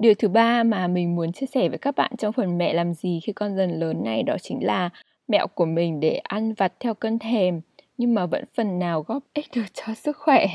Điều 0.00 0.14
thứ 0.14 0.28
ba 0.28 0.62
mà 0.62 0.86
mình 0.86 1.16
muốn 1.16 1.32
chia 1.32 1.46
sẻ 1.46 1.68
với 1.68 1.78
các 1.78 1.96
bạn 1.96 2.12
trong 2.18 2.32
phần 2.32 2.58
mẹ 2.58 2.72
làm 2.72 2.94
gì 2.94 3.20
khi 3.22 3.32
con 3.32 3.56
dần 3.56 3.70
lớn 3.70 4.04
này 4.04 4.22
đó 4.22 4.36
chính 4.42 4.64
là 4.64 4.90
mẹo 5.28 5.46
của 5.46 5.64
mình 5.64 6.00
để 6.00 6.16
ăn 6.16 6.54
vặt 6.54 6.72
theo 6.80 6.94
cơn 6.94 7.18
thèm 7.18 7.60
nhưng 7.98 8.14
mà 8.14 8.26
vẫn 8.26 8.44
phần 8.54 8.78
nào 8.78 9.02
góp 9.02 9.22
ích 9.34 9.46
được 9.56 9.64
cho 9.74 9.94
sức 10.04 10.16
khỏe. 10.16 10.46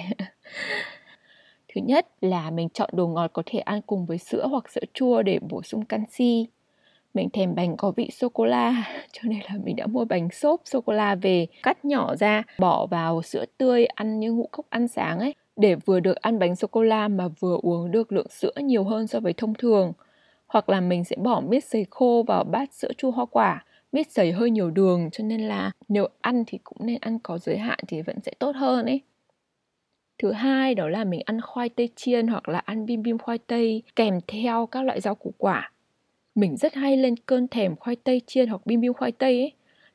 Thứ 1.68 1.82
nhất 1.82 2.08
là 2.22 2.52
mình 2.52 2.70
chọn 2.70 2.90
đồ 2.94 3.08
ngọt 3.08 3.28
có 3.34 3.44
thể 3.46 3.60
ăn 3.60 3.82
cùng 3.82 4.06
với 4.06 4.18
sữa 4.18 4.48
hoặc 4.48 4.70
sữa 4.70 4.84
chua 4.94 5.22
để 5.22 5.40
bổ 5.50 5.64
sung 5.64 5.86
canxi. 5.86 6.48
Mình 7.14 7.30
thèm 7.30 7.56
bánh 7.56 7.78
có 7.78 7.92
vị 7.92 8.10
sô 8.12 8.30
cô 8.30 8.46
la 8.46 8.84
cho 9.12 9.22
nên 9.24 9.40
là 9.40 9.58
mình 9.64 9.76
đã 9.76 9.88
mua 9.88 10.06
bánh 10.06 10.30
xốp 10.32 10.62
sô 10.66 10.82
cô 10.82 10.94
la 10.94 11.16
về, 11.16 11.48
cắt 11.64 11.86
nhỏ 11.86 12.16
ra, 12.16 12.44
bỏ 12.60 12.86
vào 12.86 13.22
sữa 13.22 13.46
tươi 13.58 13.86
ăn 13.86 14.20
như 14.20 14.32
ngũ 14.32 14.48
cốc 14.52 14.66
ăn 14.70 14.88
sáng 14.88 15.20
ấy 15.20 15.34
để 15.56 15.76
vừa 15.76 16.00
được 16.00 16.16
ăn 16.16 16.40
bánh 16.40 16.56
sô 16.56 16.68
cô 16.68 16.84
la 16.84 17.08
mà 17.08 17.28
vừa 17.28 17.58
uống 17.62 17.92
được 17.92 18.12
lượng 18.12 18.30
sữa 18.30 18.54
nhiều 18.56 18.84
hơn 18.84 19.08
so 19.08 19.20
với 19.20 19.34
thông 19.34 19.54
thường. 19.54 19.94
Hoặc 20.48 20.70
là 20.70 20.82
mình 20.82 21.04
sẽ 21.04 21.16
bỏ 21.16 21.42
miết 21.42 21.64
sấy 21.64 21.86
khô 21.90 22.24
vào 22.28 22.44
bát 22.44 22.74
sữa 22.74 22.92
chua 22.98 23.12
hoa 23.12 23.26
quả. 23.26 23.66
miết 23.92 24.12
sấy 24.12 24.32
hơi 24.32 24.50
nhiều 24.52 24.72
đường, 24.72 25.10
cho 25.12 25.24
nên 25.24 25.42
là 25.42 25.72
nếu 25.88 26.08
ăn 26.22 26.44
thì 26.48 26.58
cũng 26.64 26.78
nên 26.82 26.98
ăn 27.02 27.20
có 27.20 27.38
giới 27.38 27.58
hạn 27.58 27.80
thì 27.88 28.02
vẫn 28.02 28.20
sẽ 28.22 28.34
tốt 28.40 28.56
hơn 28.56 28.86
ấy. 28.86 29.02
Thứ 30.18 30.32
hai, 30.32 30.76
đó 30.76 30.88
là 30.90 31.04
mình 31.04 31.22
ăn 31.26 31.42
khoai 31.42 31.70
tây 31.70 31.90
chiên 31.96 32.28
hoặc 32.28 32.50
là 32.50 32.60
ăn 32.60 32.86
bim 32.86 33.04
bim 33.04 33.18
khoai 33.18 33.38
tây 33.38 33.84
kèm 33.96 34.20
theo 34.28 34.66
các 34.66 34.82
loại 34.84 35.02
rau 35.02 35.16
củ 35.16 35.34
quả. 35.38 35.72
Mình 36.36 36.58
rất 36.58 36.74
hay 36.74 36.98
lên 36.98 37.16
cơn 37.26 37.48
thèm 37.48 37.76
khoai 37.76 37.96
tây 37.96 38.22
chiên 38.28 38.50
hoặc 38.50 38.66
bim 38.66 38.82
bim 38.82 38.94
khoai 38.94 39.12
tây 39.12 39.40
ấy 39.40 39.52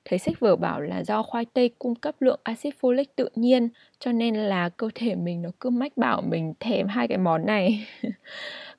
Thấy 0.08 0.18
sách 0.18 0.40
vở 0.40 0.56
bảo 0.56 0.80
là 0.80 1.04
do 1.04 1.22
khoai 1.22 1.44
tây 1.44 1.70
cung 1.78 1.94
cấp 1.94 2.14
lượng 2.20 2.40
axit 2.42 2.74
folic 2.80 3.04
tự 3.16 3.28
nhiên 3.34 3.68
cho 3.98 4.12
nên 4.12 4.34
là 4.34 4.68
cơ 4.68 4.88
thể 4.94 5.14
mình 5.14 5.42
nó 5.42 5.50
cứ 5.60 5.70
mách 5.70 5.96
bảo 5.96 6.22
mình 6.22 6.54
thèm 6.60 6.86
hai 6.86 7.08
cái 7.08 7.18
món 7.18 7.46
này. 7.46 7.86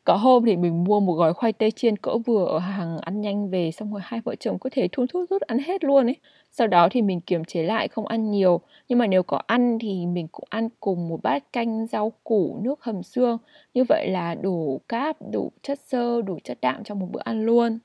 Có 0.03 0.15
hôm 0.15 0.45
thì 0.45 0.57
mình 0.57 0.83
mua 0.83 0.99
một 0.99 1.13
gói 1.13 1.33
khoai 1.33 1.53
tây 1.53 1.71
chiên 1.71 1.97
cỡ 1.97 2.17
vừa 2.25 2.45
ở 2.45 2.59
hàng 2.59 2.97
ăn 2.97 3.21
nhanh 3.21 3.49
về 3.49 3.71
xong 3.71 3.91
rồi 3.91 4.01
hai 4.03 4.21
vợ 4.21 4.35
chồng 4.35 4.59
có 4.59 4.69
thể 4.73 4.87
thun 4.91 5.07
thút 5.07 5.29
rút 5.29 5.41
ăn 5.41 5.59
hết 5.59 5.83
luôn 5.83 6.07
ấy. 6.07 6.15
Sau 6.51 6.67
đó 6.67 6.87
thì 6.91 7.01
mình 7.01 7.21
kiềm 7.21 7.45
chế 7.45 7.63
lại 7.63 7.87
không 7.87 8.07
ăn 8.07 8.31
nhiều 8.31 8.61
Nhưng 8.87 8.99
mà 8.99 9.07
nếu 9.07 9.23
có 9.23 9.41
ăn 9.47 9.77
thì 9.81 10.05
mình 10.05 10.27
cũng 10.31 10.45
ăn 10.49 10.69
cùng 10.79 11.09
một 11.09 11.19
bát 11.23 11.53
canh 11.53 11.87
rau 11.87 12.11
củ 12.23 12.59
nước 12.63 12.83
hầm 12.83 13.03
xương 13.03 13.37
Như 13.73 13.83
vậy 13.89 14.09
là 14.09 14.35
đủ 14.35 14.81
cáp, 14.89 15.17
đủ 15.31 15.51
chất 15.61 15.79
xơ, 15.79 16.21
đủ 16.21 16.37
chất 16.43 16.57
đạm 16.61 16.83
trong 16.83 16.99
một 16.99 17.07
bữa 17.11 17.21
ăn 17.23 17.45
luôn 17.45 17.79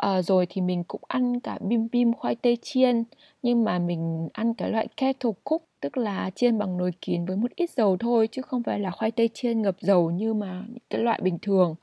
à, 0.00 0.22
rồi 0.22 0.46
thì 0.48 0.60
mình 0.60 0.84
cũng 0.84 1.00
ăn 1.08 1.40
cả 1.40 1.58
bim 1.60 1.88
bim 1.92 2.12
khoai 2.12 2.34
tây 2.34 2.58
chiên 2.62 3.04
nhưng 3.42 3.64
mà 3.64 3.78
mình 3.78 4.28
ăn 4.32 4.54
cái 4.54 4.70
loại 4.70 4.88
kettle 4.96 5.30
cook 5.44 5.62
tức 5.80 5.96
là 5.96 6.30
chiên 6.34 6.58
bằng 6.58 6.76
nồi 6.76 6.92
kín 7.00 7.24
với 7.24 7.36
một 7.36 7.50
ít 7.56 7.70
dầu 7.70 7.96
thôi 7.96 8.28
chứ 8.32 8.42
không 8.42 8.62
phải 8.62 8.78
là 8.80 8.90
khoai 8.90 9.10
tây 9.10 9.28
chiên 9.34 9.62
ngập 9.62 9.76
dầu 9.80 10.10
như 10.10 10.34
mà 10.34 10.62
những 10.68 10.82
cái 10.90 11.00
loại 11.02 11.20
bình 11.22 11.38
thường 11.42 11.74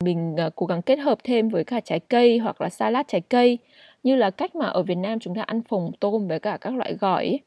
mình 0.00 0.36
à, 0.36 0.50
cố 0.54 0.66
gắng 0.66 0.82
kết 0.82 0.98
hợp 0.98 1.18
thêm 1.24 1.48
với 1.48 1.64
cả 1.64 1.80
trái 1.80 2.00
cây 2.00 2.38
hoặc 2.38 2.60
là 2.60 2.68
salad 2.68 3.06
trái 3.08 3.20
cây 3.20 3.58
như 4.02 4.16
là 4.16 4.30
cách 4.30 4.54
mà 4.56 4.66
ở 4.66 4.82
Việt 4.82 4.94
Nam 4.94 5.18
chúng 5.18 5.34
ta 5.34 5.42
ăn 5.42 5.62
phồng 5.62 5.92
tôm 6.00 6.28
với 6.28 6.40
cả 6.40 6.58
các 6.60 6.74
loại 6.74 6.94
gỏi 6.94 7.24
ấy. 7.24 7.40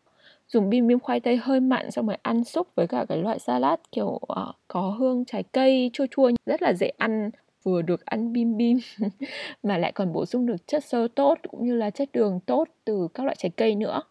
dùng 0.47 0.69
bim 0.69 0.87
bim 0.87 0.99
khoai 0.99 1.19
tây 1.19 1.37
hơi 1.37 1.59
mặn 1.59 1.91
xong 1.91 2.07
rồi 2.07 2.17
ăn 2.21 2.43
xúc 2.43 2.67
với 2.75 2.87
cả 2.87 3.05
cái 3.09 3.17
loại 3.17 3.39
salad 3.39 3.79
kiểu 3.91 4.07
uh, 4.07 4.55
có 4.67 4.81
hương 4.99 5.25
trái 5.25 5.43
cây 5.43 5.89
chua 5.93 6.05
chua 6.11 6.31
rất 6.45 6.61
là 6.61 6.73
dễ 6.73 6.91
ăn 6.97 7.31
vừa 7.63 7.81
được 7.81 8.05
ăn 8.05 8.33
bim 8.33 8.57
bim 8.57 8.77
mà 9.63 9.77
lại 9.77 9.91
còn 9.91 10.13
bổ 10.13 10.25
sung 10.25 10.45
được 10.45 10.67
chất 10.67 10.85
xơ 10.85 11.07
tốt 11.15 11.37
cũng 11.49 11.65
như 11.65 11.75
là 11.75 11.89
chất 11.89 12.09
đường 12.13 12.39
tốt 12.45 12.67
từ 12.85 13.07
các 13.13 13.23
loại 13.23 13.35
trái 13.39 13.51
cây 13.55 13.75
nữa. 13.75 14.01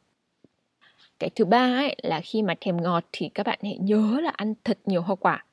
Cái 1.18 1.30
thứ 1.34 1.44
ba 1.44 1.76
ấy 1.76 1.96
là 2.02 2.20
khi 2.20 2.42
mà 2.42 2.54
thèm 2.60 2.82
ngọt 2.82 3.04
thì 3.12 3.28
các 3.34 3.46
bạn 3.46 3.58
hãy 3.62 3.78
nhớ 3.78 4.20
là 4.22 4.30
ăn 4.36 4.54
thật 4.64 4.78
nhiều 4.86 5.02
hoa 5.02 5.16
quả. 5.16 5.44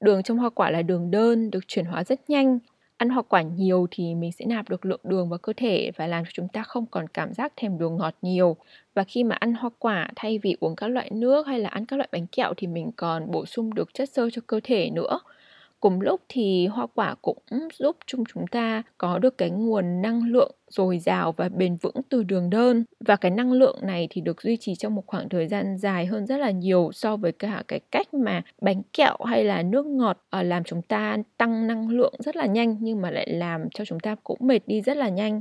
Đường 0.00 0.22
trong 0.22 0.38
hoa 0.38 0.50
quả 0.50 0.70
là 0.70 0.82
đường 0.82 1.10
đơn, 1.10 1.50
được 1.50 1.68
chuyển 1.68 1.84
hóa 1.84 2.04
rất 2.04 2.30
nhanh. 2.30 2.58
Ăn 2.96 3.08
hoa 3.08 3.22
quả 3.22 3.42
nhiều 3.42 3.86
thì 3.90 4.14
mình 4.14 4.32
sẽ 4.32 4.44
nạp 4.44 4.68
được 4.68 4.86
lượng 4.86 5.00
đường 5.04 5.28
vào 5.28 5.38
cơ 5.38 5.52
thể 5.56 5.90
và 5.96 6.06
làm 6.06 6.24
cho 6.24 6.30
chúng 6.34 6.48
ta 6.48 6.62
không 6.62 6.86
còn 6.86 7.08
cảm 7.08 7.34
giác 7.34 7.52
thèm 7.56 7.78
đường 7.78 7.96
ngọt 7.96 8.14
nhiều. 8.22 8.56
Và 8.94 9.04
khi 9.04 9.24
mà 9.24 9.36
ăn 9.36 9.54
hoa 9.54 9.70
quả, 9.78 10.08
thay 10.16 10.38
vì 10.38 10.56
uống 10.60 10.76
các 10.76 10.88
loại 10.88 11.10
nước 11.10 11.46
hay 11.46 11.60
là 11.60 11.68
ăn 11.68 11.86
các 11.86 11.96
loại 11.96 12.08
bánh 12.12 12.26
kẹo 12.26 12.54
thì 12.56 12.66
mình 12.66 12.90
còn 12.96 13.30
bổ 13.30 13.46
sung 13.46 13.74
được 13.74 13.94
chất 13.94 14.08
xơ 14.08 14.30
cho 14.30 14.42
cơ 14.46 14.60
thể 14.64 14.90
nữa 14.90 15.20
cùng 15.80 16.00
lúc 16.00 16.20
thì 16.28 16.66
hoa 16.66 16.86
quả 16.94 17.14
cũng 17.22 17.38
giúp 17.78 17.96
chúng 18.06 18.24
chúng 18.24 18.46
ta 18.46 18.82
có 18.98 19.18
được 19.18 19.38
cái 19.38 19.50
nguồn 19.50 20.02
năng 20.02 20.22
lượng 20.22 20.52
dồi 20.68 20.98
dào 20.98 21.32
và 21.32 21.48
bền 21.48 21.76
vững 21.76 22.02
từ 22.08 22.22
đường 22.22 22.50
đơn. 22.50 22.84
Và 23.04 23.16
cái 23.16 23.30
năng 23.30 23.52
lượng 23.52 23.78
này 23.82 24.06
thì 24.10 24.20
được 24.20 24.42
duy 24.42 24.56
trì 24.56 24.74
trong 24.74 24.94
một 24.94 25.06
khoảng 25.06 25.28
thời 25.28 25.48
gian 25.48 25.78
dài 25.78 26.06
hơn 26.06 26.26
rất 26.26 26.36
là 26.36 26.50
nhiều 26.50 26.90
so 26.92 27.16
với 27.16 27.32
cả 27.32 27.62
cái 27.68 27.80
cách 27.90 28.14
mà 28.14 28.42
bánh 28.60 28.82
kẹo 28.92 29.16
hay 29.26 29.44
là 29.44 29.62
nước 29.62 29.86
ngọt 29.86 30.24
ờ, 30.30 30.42
làm 30.42 30.64
chúng 30.64 30.82
ta 30.82 31.16
tăng 31.36 31.66
năng 31.66 31.88
lượng 31.88 32.14
rất 32.18 32.36
là 32.36 32.46
nhanh 32.46 32.76
nhưng 32.80 33.02
mà 33.02 33.10
lại 33.10 33.28
làm 33.30 33.70
cho 33.74 33.84
chúng 33.84 34.00
ta 34.00 34.16
cũng 34.24 34.38
mệt 34.40 34.60
đi 34.66 34.80
rất 34.80 34.96
là 34.96 35.08
nhanh. 35.08 35.40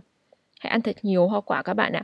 Hãy 0.59 0.71
ăn 0.71 0.81
thật 0.81 0.95
nhiều 1.01 1.27
hoa 1.27 1.41
quả 1.41 1.63
các 1.63 1.73
bạn 1.73 1.93
ạ. 1.93 2.03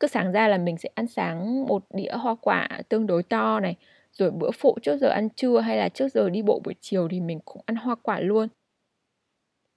Cứ 0.00 0.08
sáng 0.08 0.32
ra 0.32 0.48
là 0.48 0.58
mình 0.58 0.76
sẽ 0.78 0.88
ăn 0.94 1.06
sáng 1.06 1.64
một 1.66 1.84
đĩa 1.94 2.12
hoa 2.12 2.34
quả 2.40 2.68
tương 2.88 3.06
đối 3.06 3.22
to 3.22 3.60
này 3.60 3.76
rồi 4.18 4.30
bữa 4.30 4.50
phụ 4.50 4.78
trước 4.82 4.96
giờ 4.96 5.08
ăn 5.08 5.28
trưa 5.36 5.60
hay 5.60 5.76
là 5.76 5.88
trước 5.88 6.08
giờ 6.08 6.30
đi 6.30 6.42
bộ 6.42 6.60
buổi 6.64 6.74
chiều 6.80 7.08
thì 7.10 7.20
mình 7.20 7.40
cũng 7.44 7.62
ăn 7.66 7.76
hoa 7.76 7.94
quả 7.94 8.20
luôn 8.20 8.48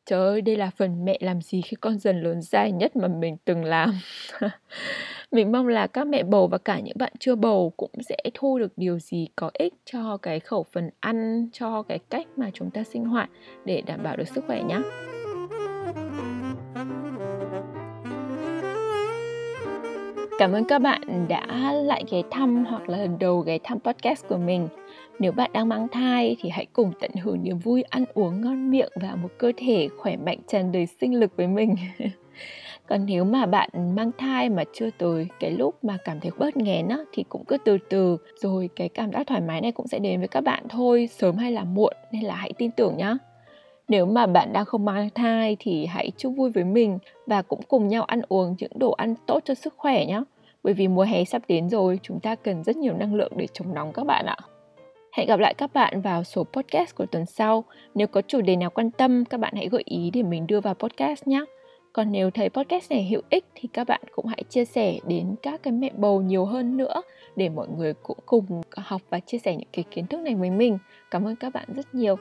Trời 0.07 0.19
ơi, 0.19 0.41
đây 0.41 0.55
là 0.55 0.69
phần 0.77 1.05
mẹ 1.05 1.17
làm 1.21 1.41
gì 1.41 1.61
khi 1.61 1.77
con 1.81 1.97
dần 1.99 2.21
lớn 2.21 2.41
dài 2.41 2.71
nhất 2.71 2.95
mà 2.95 3.07
mình 3.07 3.37
từng 3.45 3.63
làm. 3.63 3.99
mình 5.31 5.51
mong 5.51 5.67
là 5.67 5.87
các 5.87 6.07
mẹ 6.07 6.23
bầu 6.23 6.47
và 6.47 6.57
cả 6.57 6.79
những 6.79 6.97
bạn 6.99 7.13
chưa 7.19 7.35
bầu 7.35 7.73
cũng 7.77 7.91
sẽ 8.09 8.17
thu 8.33 8.59
được 8.59 8.73
điều 8.77 8.99
gì 8.99 9.27
có 9.35 9.51
ích 9.53 9.73
cho 9.85 10.17
cái 10.17 10.39
khẩu 10.39 10.65
phần 10.71 10.89
ăn, 10.99 11.49
cho 11.53 11.83
cái 11.83 11.99
cách 12.09 12.27
mà 12.35 12.49
chúng 12.53 12.71
ta 12.71 12.83
sinh 12.83 13.05
hoạt 13.05 13.29
để 13.65 13.81
đảm 13.81 14.03
bảo 14.03 14.17
được 14.17 14.27
sức 14.27 14.43
khỏe 14.47 14.63
nhé. 14.63 14.79
Cảm 20.37 20.53
ơn 20.53 20.65
các 20.65 20.79
bạn 20.79 21.27
đã 21.27 21.73
lại 21.73 22.03
ghé 22.11 22.21
thăm 22.31 22.65
hoặc 22.65 22.89
là 22.89 22.97
lần 22.97 23.19
đầu 23.19 23.39
ghé 23.39 23.57
thăm 23.63 23.79
podcast 23.79 24.27
của 24.27 24.37
mình. 24.37 24.67
Nếu 25.19 25.31
bạn 25.31 25.51
đang 25.53 25.69
mang 25.69 25.87
thai 25.87 26.35
thì 26.39 26.49
hãy 26.49 26.65
cùng 26.73 26.91
tận 26.99 27.11
hưởng 27.23 27.43
niềm 27.43 27.57
vui 27.57 27.83
ăn 27.83 28.05
uống 28.13 28.41
ngon 28.41 28.71
miệng 28.71 28.91
và 29.01 29.15
một 29.15 29.29
cơ 29.37 29.51
thể 29.57 29.87
khỏe 29.97 30.17
mạnh 30.17 30.39
tràn 30.47 30.71
đầy 30.71 30.85
sinh 30.85 31.19
lực 31.19 31.31
với 31.35 31.47
mình. 31.47 31.75
Còn 32.87 33.05
nếu 33.05 33.23
mà 33.23 33.45
bạn 33.45 33.69
mang 33.95 34.11
thai 34.17 34.49
mà 34.49 34.63
chưa 34.73 34.89
tới 34.97 35.27
cái 35.39 35.51
lúc 35.51 35.83
mà 35.83 35.97
cảm 36.05 36.19
thấy 36.19 36.31
bớt 36.37 36.57
nghén 36.57 36.87
á, 36.87 36.97
thì 37.13 37.23
cũng 37.29 37.45
cứ 37.45 37.57
từ 37.65 37.77
từ 37.89 38.17
rồi 38.35 38.69
cái 38.75 38.89
cảm 38.89 39.11
giác 39.11 39.27
thoải 39.27 39.41
mái 39.41 39.61
này 39.61 39.71
cũng 39.71 39.87
sẽ 39.87 39.99
đến 39.99 40.19
với 40.19 40.27
các 40.27 40.41
bạn 40.41 40.63
thôi, 40.69 41.09
sớm 41.11 41.35
hay 41.35 41.51
là 41.51 41.63
muộn 41.63 41.93
nên 42.11 42.23
là 42.23 42.35
hãy 42.35 42.53
tin 42.57 42.71
tưởng 42.71 42.97
nhá. 42.97 43.17
Nếu 43.87 44.05
mà 44.05 44.25
bạn 44.25 44.53
đang 44.53 44.65
không 44.65 44.85
mang 44.85 45.09
thai 45.15 45.57
thì 45.59 45.85
hãy 45.85 46.11
chúc 46.17 46.33
vui 46.37 46.49
với 46.49 46.63
mình 46.63 46.99
và 47.27 47.41
cũng 47.41 47.61
cùng 47.67 47.87
nhau 47.87 48.03
ăn 48.03 48.21
uống 48.29 48.55
những 48.59 48.71
đồ 48.75 48.91
ăn 48.91 49.15
tốt 49.25 49.39
cho 49.45 49.53
sức 49.53 49.73
khỏe 49.77 50.05
nhé. 50.05 50.21
Bởi 50.63 50.73
vì 50.73 50.87
mùa 50.87 51.03
hè 51.03 51.23
sắp 51.23 51.41
đến 51.47 51.69
rồi, 51.69 51.99
chúng 52.03 52.19
ta 52.19 52.35
cần 52.35 52.63
rất 52.63 52.77
nhiều 52.77 52.93
năng 52.93 53.15
lượng 53.15 53.31
để 53.35 53.47
chống 53.53 53.73
nóng 53.73 53.93
các 53.93 54.05
bạn 54.05 54.25
ạ. 54.25 54.37
Hẹn 55.13 55.27
gặp 55.27 55.39
lại 55.39 55.53
các 55.53 55.73
bạn 55.73 56.01
vào 56.01 56.23
số 56.23 56.43
podcast 56.43 56.95
của 56.95 57.05
tuần 57.05 57.25
sau. 57.25 57.63
Nếu 57.95 58.07
có 58.07 58.21
chủ 58.21 58.41
đề 58.41 58.55
nào 58.55 58.69
quan 58.69 58.91
tâm, 58.91 59.25
các 59.25 59.39
bạn 59.39 59.53
hãy 59.55 59.69
gợi 59.69 59.83
ý 59.85 60.11
để 60.11 60.23
mình 60.23 60.47
đưa 60.47 60.61
vào 60.61 60.73
podcast 60.73 61.27
nhé. 61.27 61.45
Còn 61.93 62.11
nếu 62.11 62.31
thấy 62.31 62.49
podcast 62.49 62.91
này 62.91 63.07
hữu 63.09 63.21
ích 63.29 63.45
thì 63.55 63.69
các 63.73 63.87
bạn 63.87 64.01
cũng 64.11 64.25
hãy 64.25 64.43
chia 64.49 64.65
sẻ 64.65 64.99
đến 65.07 65.35
các 65.41 65.63
cái 65.63 65.73
mẹ 65.73 65.91
bầu 65.95 66.21
nhiều 66.21 66.45
hơn 66.45 66.77
nữa 66.77 67.01
để 67.35 67.49
mọi 67.49 67.67
người 67.77 67.93
cũng 67.93 68.17
cùng 68.25 68.61
học 68.77 69.01
và 69.09 69.19
chia 69.19 69.37
sẻ 69.37 69.55
những 69.55 69.69
cái 69.73 69.85
kiến 69.91 70.07
thức 70.07 70.19
này 70.19 70.35
với 70.35 70.49
mình. 70.49 70.77
Cảm 71.11 71.27
ơn 71.27 71.35
các 71.35 71.53
bạn 71.53 71.67
rất 71.75 71.95
nhiều. 71.95 72.15